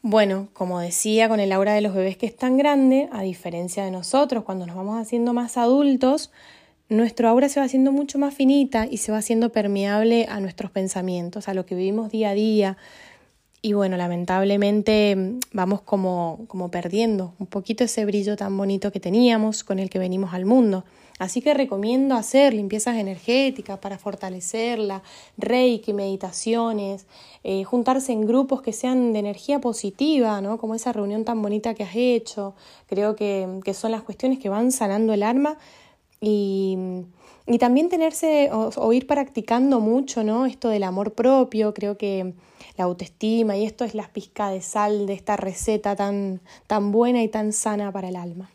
Bueno, 0.00 0.48
como 0.52 0.78
decía, 0.78 1.28
con 1.28 1.40
el 1.40 1.52
aura 1.52 1.74
de 1.74 1.80
los 1.80 1.92
bebés 1.92 2.16
que 2.16 2.26
es 2.26 2.36
tan 2.36 2.56
grande, 2.56 3.08
a 3.12 3.22
diferencia 3.22 3.84
de 3.84 3.90
nosotros, 3.90 4.44
cuando 4.44 4.64
nos 4.64 4.76
vamos 4.76 4.98
haciendo 4.98 5.34
más 5.34 5.56
adultos, 5.56 6.30
nuestro 6.88 7.28
aura 7.28 7.48
se 7.48 7.60
va 7.60 7.66
haciendo 7.66 7.92
mucho 7.92 8.18
más 8.18 8.34
finita 8.34 8.86
y 8.90 8.98
se 8.98 9.12
va 9.12 9.18
haciendo 9.18 9.50
permeable 9.50 10.26
a 10.28 10.40
nuestros 10.40 10.70
pensamientos, 10.70 11.48
a 11.48 11.54
lo 11.54 11.66
que 11.66 11.74
vivimos 11.74 12.10
día 12.10 12.30
a 12.30 12.34
día. 12.34 12.76
Y 13.60 13.72
bueno, 13.72 13.96
lamentablemente 13.96 15.16
mm, 15.16 15.40
vamos 15.52 15.82
como, 15.82 16.44
como 16.48 16.70
perdiendo 16.70 17.34
un 17.38 17.46
poquito 17.46 17.84
ese 17.84 18.04
brillo 18.04 18.36
tan 18.36 18.56
bonito 18.56 18.92
que 18.92 19.00
teníamos 19.00 19.64
con 19.64 19.78
el 19.78 19.90
que 19.90 19.98
venimos 19.98 20.32
al 20.32 20.46
mundo. 20.46 20.84
Así 21.18 21.42
que 21.42 21.52
recomiendo 21.52 22.14
hacer 22.14 22.54
limpiezas 22.54 22.96
energéticas 22.96 23.78
para 23.80 23.98
fortalecerla, 23.98 25.02
reiki, 25.36 25.92
meditaciones, 25.92 27.06
eh, 27.42 27.64
juntarse 27.64 28.12
en 28.12 28.24
grupos 28.24 28.62
que 28.62 28.72
sean 28.72 29.12
de 29.12 29.18
energía 29.18 29.60
positiva, 29.60 30.40
¿no? 30.40 30.58
como 30.58 30.76
esa 30.76 30.92
reunión 30.92 31.24
tan 31.24 31.42
bonita 31.42 31.74
que 31.74 31.82
has 31.82 31.96
hecho. 31.96 32.54
Creo 32.86 33.16
que, 33.16 33.48
que 33.64 33.74
son 33.74 33.90
las 33.90 34.02
cuestiones 34.02 34.38
que 34.38 34.48
van 34.48 34.70
sanando 34.70 35.12
el 35.12 35.24
alma 35.24 35.58
y, 36.20 36.76
y 37.46 37.58
también 37.58 37.88
tenerse 37.88 38.50
o, 38.52 38.92
ir 38.92 39.06
practicando 39.06 39.80
mucho, 39.80 40.24
¿no? 40.24 40.46
Esto 40.46 40.68
del 40.68 40.84
amor 40.84 41.12
propio, 41.12 41.74
creo 41.74 41.96
que 41.96 42.34
la 42.76 42.84
autoestima 42.84 43.56
y 43.56 43.64
esto 43.64 43.84
es 43.84 43.94
la 43.94 44.08
pizca 44.08 44.50
de 44.50 44.60
sal 44.60 45.06
de 45.06 45.14
esta 45.14 45.36
receta 45.36 45.96
tan, 45.96 46.40
tan 46.66 46.92
buena 46.92 47.22
y 47.22 47.28
tan 47.28 47.52
sana 47.52 47.90
para 47.90 48.08
el 48.08 48.16
alma. 48.16 48.50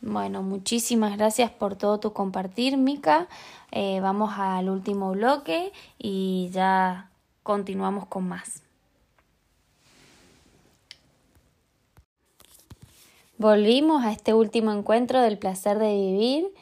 Bueno, 0.00 0.42
muchísimas 0.42 1.16
gracias 1.16 1.50
por 1.50 1.74
todo 1.74 1.98
tu 1.98 2.12
compartir, 2.12 2.76
Mica. 2.76 3.26
Eh, 3.72 3.98
vamos 4.00 4.32
al 4.36 4.70
último 4.70 5.10
bloque 5.10 5.72
y 5.98 6.50
ya 6.52 7.10
continuamos 7.42 8.06
con 8.06 8.28
más. 8.28 8.67
Volvimos 13.38 14.04
a 14.04 14.10
este 14.10 14.34
último 14.34 14.72
encuentro 14.72 15.22
del 15.22 15.38
placer 15.38 15.78
de 15.78 15.94
vivir 15.94 16.52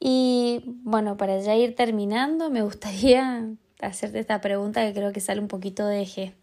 y 0.00 0.62
bueno, 0.64 1.16
para 1.16 1.38
ya 1.38 1.54
ir 1.54 1.76
terminando, 1.76 2.50
me 2.50 2.62
gustaría 2.62 3.48
hacerte 3.80 4.18
esta 4.18 4.40
pregunta 4.40 4.84
que 4.84 4.92
creo 4.92 5.12
que 5.12 5.20
sale 5.20 5.40
un 5.40 5.48
poquito 5.48 5.86
de 5.86 6.02
eje. 6.02 6.34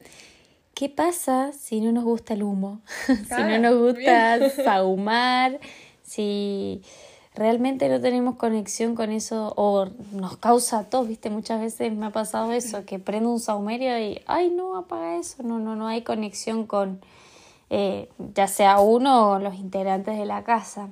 ¿Qué 0.74 0.90
pasa 0.90 1.52
si 1.52 1.82
no 1.82 1.92
nos 1.92 2.04
gusta 2.04 2.36
el 2.36 2.44
humo? 2.44 2.82
si 3.08 3.44
no 3.44 3.60
nos 3.60 3.78
gusta 3.78 4.50
saumar, 4.64 5.60
si 6.04 6.82
realmente 7.34 7.90
no 7.90 8.00
tenemos 8.00 8.36
conexión 8.36 8.96
con 8.96 9.12
eso 9.12 9.54
o 9.58 9.90
nos 10.14 10.38
causa 10.38 10.90
tos, 10.90 11.08
viste, 11.08 11.30
muchas 11.30 11.60
veces 11.60 11.92
me 11.92 12.06
ha 12.06 12.12
pasado 12.12 12.54
eso, 12.54 12.86
que 12.86 13.00
prendo 13.00 13.32
un 13.32 13.40
saumerio 13.40 14.00
y, 14.00 14.22
ay, 14.26 14.52
no, 14.52 14.78
apaga 14.78 15.18
eso, 15.18 15.44
no, 15.44 15.60
no, 15.60 15.76
no 15.76 15.88
hay 15.88 16.04
conexión 16.04 16.66
con, 16.66 17.02
eh, 17.70 18.10
ya 18.34 18.48
sea 18.48 18.80
uno 18.80 19.32
o 19.32 19.40
los 19.40 19.56
integrantes 19.56 20.18
de 20.18 20.26
la 20.26 20.44
casa. 20.44 20.90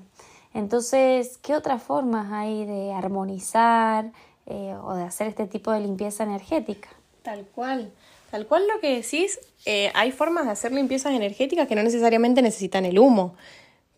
Entonces, 0.54 1.38
¿qué 1.42 1.56
otras 1.56 1.84
formas 1.84 2.32
hay 2.32 2.66
de 2.66 2.94
armonizar 2.94 4.12
eh, 4.46 4.76
o 4.84 4.96
de 4.96 5.04
hacer 5.04 5.28
este 5.28 5.48
tipo 5.48 5.72
de 5.72 5.82
limpieza 5.82 6.24
energética? 6.24 6.90
Tal 7.24 7.46
cual. 7.46 7.92
Tal 8.32 8.48
cual 8.48 8.64
lo 8.74 8.80
que 8.80 8.96
decís, 8.96 9.40
eh, 9.66 9.92
hay 9.94 10.12
formas 10.12 10.46
de 10.46 10.52
hacer 10.52 10.72
limpiezas 10.72 11.14
energéticas 11.14 11.68
que 11.68 11.76
no 11.76 11.84
necesariamente 11.84 12.42
necesitan 12.42 12.86
el 12.86 13.00
humo. 13.00 13.36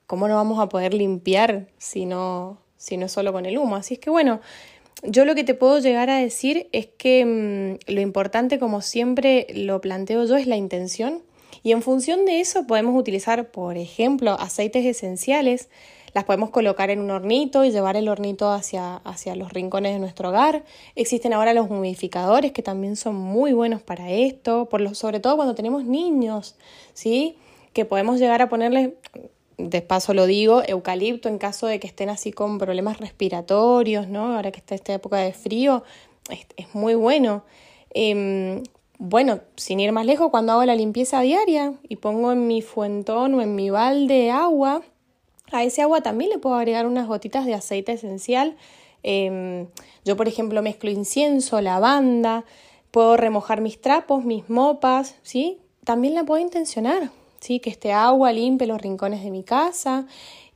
¿Cómo 0.05 0.27
no 0.27 0.35
vamos 0.35 0.59
a 0.59 0.69
poder 0.69 0.93
limpiar 0.93 1.67
si 1.77 2.05
no, 2.05 2.57
si 2.77 2.97
no 2.97 3.09
solo 3.09 3.33
con 3.33 3.45
el 3.45 3.57
humo? 3.57 3.75
Así 3.75 3.95
es 3.95 3.99
que 3.99 4.09
bueno, 4.09 4.39
yo 5.03 5.25
lo 5.25 5.35
que 5.35 5.43
te 5.43 5.53
puedo 5.53 5.79
llegar 5.79 6.09
a 6.09 6.17
decir 6.17 6.69
es 6.71 6.87
que 6.87 7.25
mm, 7.25 7.91
lo 7.91 8.01
importante, 8.01 8.57
como 8.57 8.81
siempre 8.81 9.47
lo 9.53 9.81
planteo 9.81 10.25
yo, 10.25 10.37
es 10.37 10.47
la 10.47 10.55
intención 10.55 11.21
y 11.63 11.71
en 11.71 11.81
función 11.81 12.25
de 12.25 12.39
eso 12.39 12.67
podemos 12.67 12.99
utilizar, 12.99 13.51
por 13.51 13.77
ejemplo, 13.77 14.31
aceites 14.39 14.85
esenciales. 14.85 15.69
Las 16.13 16.23
podemos 16.23 16.49
colocar 16.49 16.89
en 16.89 16.99
un 16.99 17.11
hornito 17.11 17.63
y 17.63 17.71
llevar 17.71 17.95
el 17.95 18.09
hornito 18.09 18.51
hacia, 18.51 18.97
hacia 18.97 19.35
los 19.35 19.53
rincones 19.53 19.93
de 19.93 19.99
nuestro 19.99 20.29
hogar. 20.29 20.63
Existen 20.95 21.33
ahora 21.33 21.53
los 21.53 21.69
humidificadores 21.69 22.51
que 22.51 22.63
también 22.63 22.95
son 22.95 23.15
muy 23.15 23.53
buenos 23.53 23.81
para 23.81 24.09
esto, 24.11 24.67
por 24.69 24.81
lo, 24.81 24.95
sobre 24.95 25.19
todo 25.19 25.35
cuando 25.35 25.53
tenemos 25.53 25.83
niños, 25.83 26.55
¿sí? 26.93 27.37
Que 27.73 27.85
podemos 27.85 28.19
llegar 28.19 28.41
a 28.41 28.49
ponerles, 28.49 28.91
de 29.57 29.81
paso 29.81 30.13
lo 30.13 30.25
digo, 30.25 30.63
eucalipto 30.65 31.29
en 31.29 31.37
caso 31.37 31.67
de 31.67 31.79
que 31.79 31.87
estén 31.87 32.09
así 32.09 32.31
con 32.31 32.57
problemas 32.57 32.99
respiratorios, 32.99 34.07
¿no? 34.07 34.35
Ahora 34.35 34.51
que 34.51 34.59
está 34.59 34.75
esta 34.75 34.93
época 34.93 35.17
de 35.17 35.33
frío, 35.33 35.83
es, 36.29 36.73
muy 36.73 36.95
bueno. 36.95 37.43
Em, 37.91 38.63
bueno, 38.99 39.41
sin 39.55 39.79
ir 39.79 39.91
más 39.91 40.05
lejos, 40.05 40.31
cuando 40.31 40.53
hago 40.53 40.65
la 40.65 40.75
limpieza 40.75 41.21
diaria 41.21 41.73
y 41.87 41.97
pongo 41.97 42.31
en 42.31 42.47
mi 42.47 42.61
fuentón 42.61 43.35
o 43.35 43.41
en 43.41 43.55
mi 43.55 43.69
balde 43.69 44.31
agua, 44.31 44.81
a 45.51 45.63
ese 45.63 45.81
agua 45.81 46.01
también 46.01 46.31
le 46.31 46.39
puedo 46.39 46.55
agregar 46.55 46.87
unas 46.87 47.07
gotitas 47.07 47.45
de 47.45 47.53
aceite 47.53 47.93
esencial. 47.93 48.57
Em, 49.03 49.67
yo, 50.03 50.17
por 50.17 50.27
ejemplo, 50.27 50.61
mezclo 50.61 50.89
incienso, 50.89 51.61
lavanda, 51.61 52.43
puedo 52.91 53.17
remojar 53.17 53.61
mis 53.61 53.79
trapos, 53.79 54.25
mis 54.25 54.49
mopas, 54.49 55.15
¿sí? 55.21 55.59
También 55.85 56.15
la 56.15 56.23
puedo 56.23 56.41
intencionar, 56.41 57.11
¿sí? 57.39 57.59
Que 57.59 57.69
este 57.69 57.93
agua 57.93 58.33
limpie 58.33 58.67
los 58.67 58.81
rincones 58.81 59.23
de 59.23 59.31
mi 59.31 59.43
casa 59.43 60.07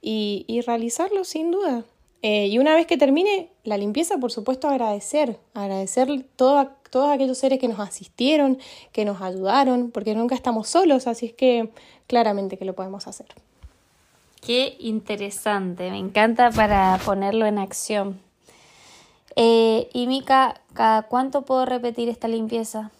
y, 0.01 0.45
y 0.47 0.61
realizarlo 0.61 1.23
sin 1.23 1.51
duda. 1.51 1.85
Eh, 2.23 2.47
y 2.47 2.59
una 2.59 2.75
vez 2.75 2.85
que 2.85 2.97
termine 2.97 3.49
la 3.63 3.77
limpieza, 3.77 4.17
por 4.17 4.31
supuesto, 4.31 4.67
agradecer, 4.67 5.39
agradecer 5.55 6.07
todo, 6.35 6.69
todos 6.91 7.09
aquellos 7.09 7.37
seres 7.37 7.57
que 7.59 7.67
nos 7.67 7.79
asistieron, 7.79 8.59
que 8.91 9.05
nos 9.05 9.21
ayudaron, 9.21 9.89
porque 9.89 10.13
nunca 10.13 10.35
estamos 10.35 10.69
solos, 10.69 11.07
así 11.07 11.27
es 11.27 11.33
que 11.33 11.71
claramente 12.07 12.57
que 12.57 12.65
lo 12.65 12.73
podemos 12.73 13.07
hacer. 13.07 13.27
Qué 14.45 14.75
interesante, 14.79 15.89
me 15.89 15.97
encanta 15.97 16.51
para 16.51 16.99
ponerlo 17.03 17.47
en 17.47 17.57
acción. 17.57 18.19
Eh, 19.35 19.89
y 19.93 20.07
Mica, 20.07 20.61
¿cada 20.73 21.03
cuánto 21.03 21.43
puedo 21.43 21.65
repetir 21.65 22.09
esta 22.09 22.27
limpieza? 22.27 22.91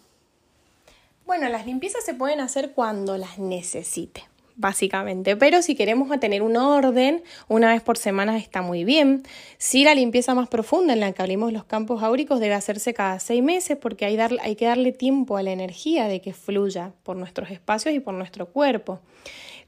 Bueno, 1.26 1.48
las 1.48 1.66
limpiezas 1.66 2.04
se 2.04 2.14
pueden 2.14 2.40
hacer 2.40 2.72
cuando 2.72 3.16
las 3.18 3.38
necesite 3.38 4.31
básicamente. 4.62 5.36
Pero 5.36 5.60
si 5.60 5.74
queremos 5.74 6.08
tener 6.18 6.40
un 6.40 6.56
orden, 6.56 7.22
una 7.48 7.72
vez 7.72 7.82
por 7.82 7.98
semana 7.98 8.38
está 8.38 8.62
muy 8.62 8.84
bien. 8.84 9.24
Si 9.58 9.84
la 9.84 9.94
limpieza 9.94 10.34
más 10.34 10.48
profunda 10.48 10.94
en 10.94 11.00
la 11.00 11.12
que 11.12 11.20
abrimos 11.20 11.52
los 11.52 11.64
campos 11.64 12.02
áuricos 12.02 12.40
debe 12.40 12.54
hacerse 12.54 12.94
cada 12.94 13.18
seis 13.18 13.42
meses 13.42 13.76
porque 13.76 14.06
hay, 14.06 14.16
hay 14.18 14.56
que 14.56 14.64
darle 14.64 14.92
tiempo 14.92 15.36
a 15.36 15.42
la 15.42 15.50
energía 15.50 16.08
de 16.08 16.22
que 16.22 16.32
fluya 16.32 16.92
por 17.02 17.16
nuestros 17.16 17.50
espacios 17.50 17.94
y 17.94 18.00
por 18.00 18.14
nuestro 18.14 18.46
cuerpo. 18.46 19.00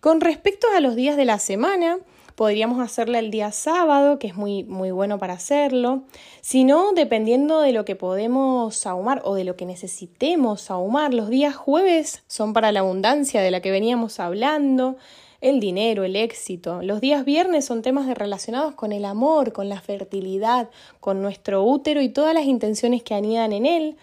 Con 0.00 0.20
respecto 0.20 0.68
a 0.74 0.80
los 0.80 0.96
días 0.96 1.16
de 1.16 1.24
la 1.24 1.38
semana, 1.38 1.98
Podríamos 2.34 2.80
hacerla 2.80 3.20
el 3.20 3.30
día 3.30 3.52
sábado, 3.52 4.18
que 4.18 4.26
es 4.26 4.34
muy, 4.34 4.64
muy 4.64 4.90
bueno 4.90 5.18
para 5.18 5.34
hacerlo. 5.34 6.02
Si 6.40 6.64
no, 6.64 6.92
dependiendo 6.92 7.60
de 7.60 7.72
lo 7.72 7.84
que 7.84 7.94
podemos 7.94 8.86
ahumar 8.86 9.22
o 9.24 9.36
de 9.36 9.44
lo 9.44 9.54
que 9.54 9.66
necesitemos 9.66 10.70
ahumar, 10.70 11.14
los 11.14 11.28
días 11.28 11.54
jueves 11.54 12.24
son 12.26 12.52
para 12.52 12.72
la 12.72 12.80
abundancia 12.80 13.40
de 13.40 13.52
la 13.52 13.60
que 13.60 13.70
veníamos 13.70 14.18
hablando, 14.18 14.96
el 15.40 15.60
dinero, 15.60 16.02
el 16.02 16.16
éxito. 16.16 16.82
Los 16.82 17.00
días 17.00 17.24
viernes 17.24 17.66
son 17.66 17.82
temas 17.82 18.06
relacionados 18.18 18.74
con 18.74 18.90
el 18.92 19.04
amor, 19.04 19.52
con 19.52 19.68
la 19.68 19.80
fertilidad, 19.80 20.70
con 20.98 21.22
nuestro 21.22 21.62
útero 21.62 22.00
y 22.00 22.08
todas 22.08 22.34
las 22.34 22.46
intenciones 22.46 23.02
que 23.02 23.14
anidan 23.14 23.52
en 23.52 23.66
él. 23.66 23.96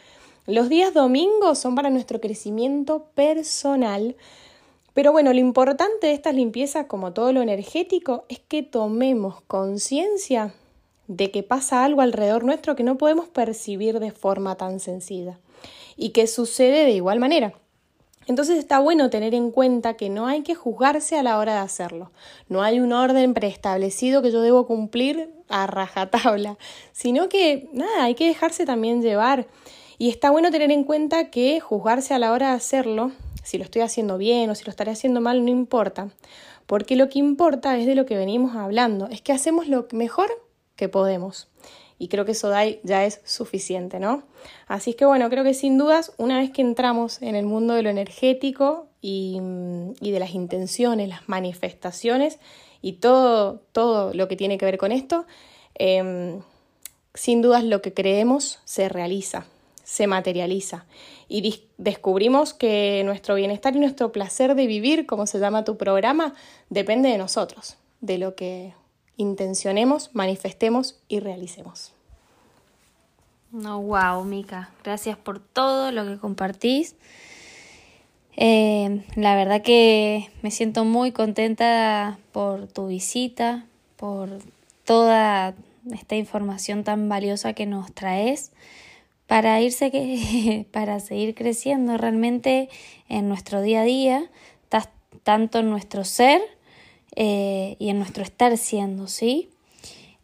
Los 0.48 0.70
días 0.70 0.94
domingos 0.94 1.60
son 1.60 1.76
para 1.76 1.90
nuestro 1.90 2.22
crecimiento 2.22 3.08
personal, 3.14 4.16
pero 4.94 5.12
bueno, 5.12 5.32
lo 5.32 5.40
importante 5.40 6.08
de 6.08 6.14
estas 6.14 6.36
limpiezas, 6.36 6.86
como 6.88 7.14
todo 7.14 7.32
lo 7.32 7.42
energético, 7.42 8.26
es 8.28 8.40
que 8.40 8.62
tomemos 8.64 9.42
conciencia 9.42 10.54
de 11.08 11.32
que 11.32 11.44
pasa 11.44 11.84
algo 11.84 12.02
alrededor 12.02 12.44
nuestro 12.44 12.76
que 12.76 12.84
no 12.84 12.98
podemos 12.98 13.28
percibir 13.28 14.00
de 14.00 14.12
forma 14.12 14.56
tan 14.56 14.80
sencilla 14.80 15.40
y 15.98 16.10
que 16.10 16.28
sucede 16.28 16.86
de 16.86 16.92
igual 16.92 17.20
manera. 17.20 17.54
Entonces 18.28 18.60
está 18.60 18.80
bueno 18.80 19.10
tener 19.10 19.34
en 19.34 19.52
cuenta 19.52 19.96
que 19.96 20.10
no 20.10 20.28
hay 20.28 20.44
que 20.44 20.56
juzgarse 20.56 21.18
a 21.18 21.24
la 21.24 21.38
hora 21.38 21.54
de 21.54 21.60
hacerlo. 21.60 22.12
No 22.50 22.62
hay 22.62 22.80
un 22.80 22.94
orden 22.94 23.34
preestablecido 23.34 24.22
que 24.22 24.32
yo 24.32 24.42
debo 24.42 24.68
cumplir 24.68 25.34
a 25.50 25.68
rajatabla, 25.68 26.58
sino 26.92 27.30
que 27.30 27.70
nada, 27.74 28.04
hay 28.04 28.16
que 28.16 28.28
dejarse 28.28 28.66
también 28.66 29.02
llevar. 29.02 29.48
Y 29.98 30.10
está 30.10 30.30
bueno 30.30 30.52
tener 30.52 30.72
en 30.72 30.84
cuenta 30.84 31.30
que 31.30 31.60
juzgarse 31.60 32.14
a 32.14 32.20
la 32.20 32.32
hora 32.32 32.50
de 32.50 32.56
hacerlo, 32.56 33.12
si 33.44 33.58
lo 33.58 33.64
estoy 33.64 33.82
haciendo 33.82 34.18
bien 34.18 34.50
o 34.50 34.56
si 34.56 34.64
lo 34.66 34.70
estaré 34.70 34.92
haciendo 34.92 35.22
mal, 35.22 35.44
no 35.44 35.52
importa. 35.52 36.10
Porque 36.66 36.96
lo 36.96 37.10
que 37.10 37.20
importa 37.20 37.78
es 37.78 37.86
de 37.86 37.96
lo 37.96 38.06
que 38.06 38.16
venimos 38.16 38.56
hablando, 38.56 39.08
es 39.10 39.22
que 39.22 39.34
hacemos 39.34 39.68
lo 39.68 39.88
mejor 39.92 40.30
que 40.76 40.90
podemos 40.90 41.48
y 42.02 42.08
creo 42.08 42.26
que 42.26 42.32
eso 42.32 42.52
ya 42.82 43.06
es 43.06 43.22
suficiente, 43.26 44.00
¿no? 44.00 44.24
Así 44.68 44.96
que 44.96 45.06
bueno, 45.06 45.30
creo 45.30 45.44
que 45.44 45.54
sin 45.54 45.78
dudas, 45.78 46.14
una 46.18 46.40
vez 46.40 46.50
que 46.50 46.64
entramos 46.64 47.22
en 47.22 47.36
el 47.36 47.46
mundo 47.46 47.76
de 47.76 47.84
lo 47.84 47.92
energético 47.92 48.88
y, 49.02 49.40
de 50.00 50.20
las 50.20 50.34
intenciones, 50.34 51.08
las 51.08 51.30
manifestaciones 51.30 52.40
y 52.82 52.94
todo, 52.94 53.62
todo 53.72 54.16
lo 54.16 54.28
que 54.28 54.36
tiene 54.36 54.58
que 54.58 54.66
ver 54.66 54.80
con 54.80 54.92
esto, 54.92 55.28
em, 55.76 56.42
sin 57.14 57.44
dudas 57.44 57.64
lo 57.64 57.84
que 57.84 57.94
creemos 57.94 58.62
se 58.66 58.90
realiza, 58.90 59.46
se 59.92 60.08
materializa 60.08 60.86
y 61.28 61.66
descubrimos 61.78 62.54
que 62.54 63.02
nuestro 63.04 63.36
bienestar 63.36 63.76
y 63.76 63.80
nuestro 63.80 64.14
placer 64.14 64.56
de 64.56 64.66
vivir, 64.66 65.06
como 65.06 65.28
se 65.28 65.38
llama 65.38 65.66
tu 65.66 65.76
programa, 65.76 66.34
depende 66.70 67.10
de 67.10 67.18
nosotros, 67.18 67.76
de 68.00 68.18
lo 68.18 68.34
que 68.34 68.74
intencionemos, 69.18 70.12
manifestemos 70.14 70.98
y 71.10 71.20
realicemos. 71.20 71.92
No, 73.52 73.82
wow, 73.82 74.24
Mica, 74.24 74.70
gracias 74.82 75.18
por 75.18 75.42
todo 75.42 75.92
lo 75.92 76.06
que 76.06 76.18
compartís. 76.18 76.96
Eh, 78.38 79.04
la 79.18 79.36
verdad 79.36 79.62
que 79.62 80.32
me 80.42 80.52
siento 80.52 80.86
muy 80.86 81.12
contenta 81.12 82.18
por 82.32 82.68
tu 82.68 82.88
visita, 82.88 83.66
por 83.98 84.30
toda 84.86 85.54
esta 85.92 86.16
información 86.16 86.86
tan 86.86 87.10
valiosa 87.10 87.52
que 87.52 87.66
nos 87.66 87.92
traes 87.92 88.54
para 89.32 89.62
irse 89.62 90.68
para 90.74 91.00
seguir 91.00 91.36
creciendo 91.36 91.96
realmente 91.96 92.68
en 93.08 93.30
nuestro 93.30 93.62
día 93.62 93.80
a 93.80 93.84
día, 93.86 94.30
tanto 95.24 95.60
en 95.60 95.70
nuestro 95.70 96.04
ser 96.04 96.42
eh, 97.16 97.78
y 97.80 97.88
en 97.92 98.00
nuestro 98.00 98.24
estar 98.24 98.58
siendo, 98.58 99.08
¿sí? 99.08 99.50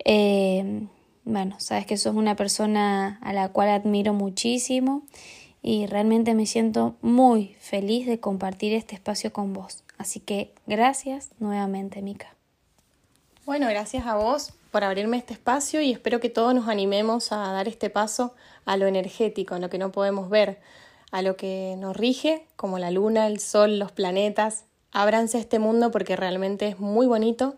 Eh, 0.04 0.82
bueno, 1.24 1.56
sabes 1.58 1.86
que 1.86 1.96
sos 1.96 2.15
una 2.15 2.36
persona 2.36 3.17
a 3.22 3.32
la 3.32 3.48
cual 3.48 3.70
admiro 3.70 4.13
muchísimo 4.13 5.04
y 5.62 5.86
realmente 5.86 6.34
me 6.34 6.46
siento 6.46 6.98
muy 7.02 7.56
feliz 7.62 8.08
de 8.08 8.20
compartir 8.20 8.74
este 8.74 8.93
espacio 8.93 9.32
con 9.32 9.54
vos. 9.54 9.86
Así 9.98 10.20
que 10.20 10.54
gracias 10.65 11.30
nuevamente, 11.39 12.02
Mica. 12.02 12.37
Bueno, 13.48 13.70
gracias 13.70 14.06
a 14.06 14.16
vos 14.16 14.52
por 14.72 14.84
abrirme 14.84 15.16
este 15.16 15.32
espacio 15.32 15.80
y 15.80 15.94
espero 15.94 16.20
que 16.20 16.28
todos 16.28 16.54
nos 16.54 16.68
animemos 16.68 17.32
a 17.32 17.38
dar 17.38 17.70
este 17.70 17.90
paso 17.90 18.36
a 18.66 18.76
lo 18.76 18.88
energético, 18.88 19.56
a 19.56 19.60
lo 19.60 19.70
que 19.70 19.78
no 19.78 19.90
podemos 19.90 20.30
ver, 20.30 20.60
a 21.12 21.22
lo 21.22 21.38
que 21.38 21.76
nos 21.80 21.96
rige, 21.96 22.46
como 22.58 22.78
la 22.78 22.92
luna, 22.92 23.26
el 23.26 23.40
sol, 23.40 23.80
los 23.80 23.94
planetas, 23.94 24.66
ábranse 24.92 25.40
este 25.40 25.60
mundo 25.60 25.92
porque 25.92 26.18
realmente 26.18 26.68
es 26.68 26.80
muy 26.80 27.08
bonito 27.08 27.56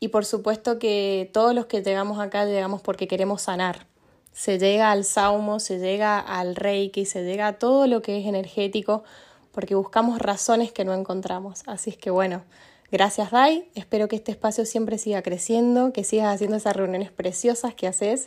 y 0.00 0.08
por 0.08 0.24
supuesto 0.24 0.80
que 0.80 1.30
todos 1.32 1.54
los 1.54 1.66
que 1.66 1.80
llegamos 1.80 2.18
acá 2.18 2.44
llegamos 2.44 2.82
porque 2.82 3.06
queremos 3.06 3.42
sanar. 3.42 3.86
Se 4.32 4.58
llega 4.58 4.90
al 4.90 5.04
saumo, 5.04 5.60
se 5.60 5.78
llega 5.78 6.18
al 6.18 6.56
reiki, 6.56 7.06
se 7.06 7.22
llega 7.22 7.46
a 7.46 7.52
todo 7.52 7.86
lo 7.86 8.02
que 8.02 8.18
es 8.18 8.26
energético 8.26 9.04
porque 9.52 9.76
buscamos 9.76 10.18
razones 10.18 10.72
que 10.72 10.84
no 10.84 10.92
encontramos. 10.92 11.62
Así 11.68 11.90
es 11.90 11.96
que 11.96 12.10
bueno, 12.10 12.42
gracias 12.90 13.30
Dai, 13.30 13.68
espero 13.74 14.08
que 14.08 14.16
este 14.16 14.32
espacio 14.32 14.64
siempre 14.64 14.98
siga 14.98 15.22
creciendo, 15.22 15.92
que 15.92 16.04
sigas 16.04 16.34
haciendo 16.34 16.56
esas 16.56 16.76
reuniones 16.76 17.10
preciosas 17.10 17.74
que 17.74 17.86
haces 17.86 18.26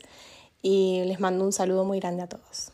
y 0.61 1.03
les 1.05 1.19
mando 1.19 1.45
un 1.45 1.51
saludo 1.51 1.83
muy 1.83 1.99
grande 1.99 2.23
a 2.23 2.27
todos. 2.27 2.71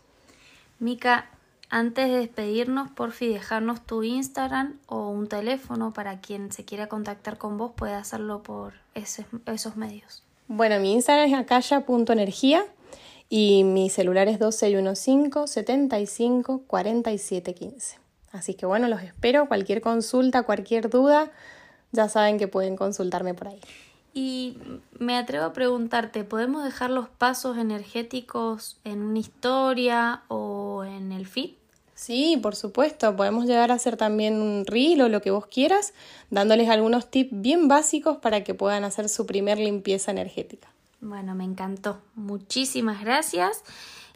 Mica, 0.79 1.29
antes 1.69 2.07
de 2.07 2.17
despedirnos, 2.17 2.89
por 2.89 3.11
fin 3.11 3.33
dejarnos 3.33 3.85
tu 3.85 4.03
Instagram 4.03 4.79
o 4.87 5.09
un 5.09 5.27
teléfono 5.27 5.93
para 5.93 6.19
quien 6.19 6.51
se 6.51 6.65
quiera 6.65 6.87
contactar 6.87 7.37
con 7.37 7.57
vos 7.57 7.71
puede 7.75 7.93
hacerlo 7.93 8.41
por 8.41 8.73
esos 8.95 9.75
medios. 9.75 10.23
Bueno, 10.47 10.79
mi 10.79 10.93
Instagram 10.93 11.27
es 11.27 11.35
acaya.energía 11.35 12.65
y 13.29 13.63
mi 13.63 13.91
celular 13.91 14.27
es 14.27 14.39
2615 14.39 15.47
75 15.47 16.63
47 16.65 17.53
15. 17.53 17.99
Así 18.31 18.55
que 18.55 18.65
bueno, 18.65 18.87
los 18.87 19.03
espero. 19.03 19.47
Cualquier 19.47 19.81
consulta, 19.81 20.43
cualquier 20.43 20.89
duda, 20.89 21.31
ya 21.91 22.09
saben 22.09 22.37
que 22.37 22.47
pueden 22.47 22.75
consultarme 22.75 23.33
por 23.33 23.49
ahí. 23.49 23.59
Y 24.13 24.57
me 24.97 25.17
atrevo 25.17 25.45
a 25.45 25.53
preguntarte, 25.53 26.23
¿podemos 26.23 26.63
dejar 26.63 26.89
los 26.89 27.09
pasos 27.09 27.57
energéticos 27.57 28.77
en 28.83 29.01
una 29.01 29.19
historia 29.19 30.23
o 30.27 30.83
en 30.83 31.11
el 31.11 31.27
feed? 31.27 31.51
Sí, 31.99 32.39
por 32.41 32.55
supuesto. 32.55 33.15
Podemos 33.15 33.45
llegar 33.45 33.71
a 33.71 33.75
hacer 33.75 33.97
también 33.97 34.41
un 34.41 34.65
reel 34.65 35.01
o 35.01 35.09
lo 35.09 35.21
que 35.21 35.31
vos 35.31 35.47
quieras, 35.47 35.93
dándoles 36.29 36.69
algunos 36.69 37.11
tips 37.11 37.29
bien 37.33 37.67
básicos 37.67 38.17
para 38.17 38.43
que 38.43 38.53
puedan 38.53 38.85
hacer 38.85 39.09
su 39.09 39.25
primer 39.25 39.59
limpieza 39.59 40.11
energética. 40.11 40.69
Bueno, 41.01 41.35
me 41.35 41.43
encantó. 41.43 41.99
Muchísimas 42.15 43.01
gracias. 43.01 43.63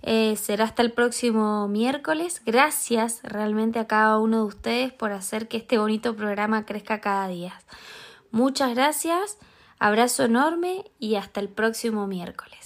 Eh, 0.06 0.36
será 0.36 0.66
hasta 0.66 0.82
el 0.82 0.92
próximo 0.92 1.68
miércoles. 1.70 2.42
Gracias 2.46 3.22
realmente 3.24 3.80
a 3.80 3.88
cada 3.88 4.20
uno 4.20 4.40
de 4.40 4.44
ustedes 4.44 4.94
por 4.94 5.14
hacer 5.14 5.48
que 5.48 5.58
este 5.58 5.78
bonito 5.78 6.16
programa 6.16 6.66
crezca 6.66 7.00
cada 7.00 7.28
día. 7.30 7.54
Muchas 8.30 8.76
gracias, 8.76 9.38
abrazo 9.80 10.24
enorme 10.24 10.84
y 11.00 11.16
hasta 11.16 11.40
el 11.40 11.48
próximo 11.48 12.06
miércoles. 12.06 12.63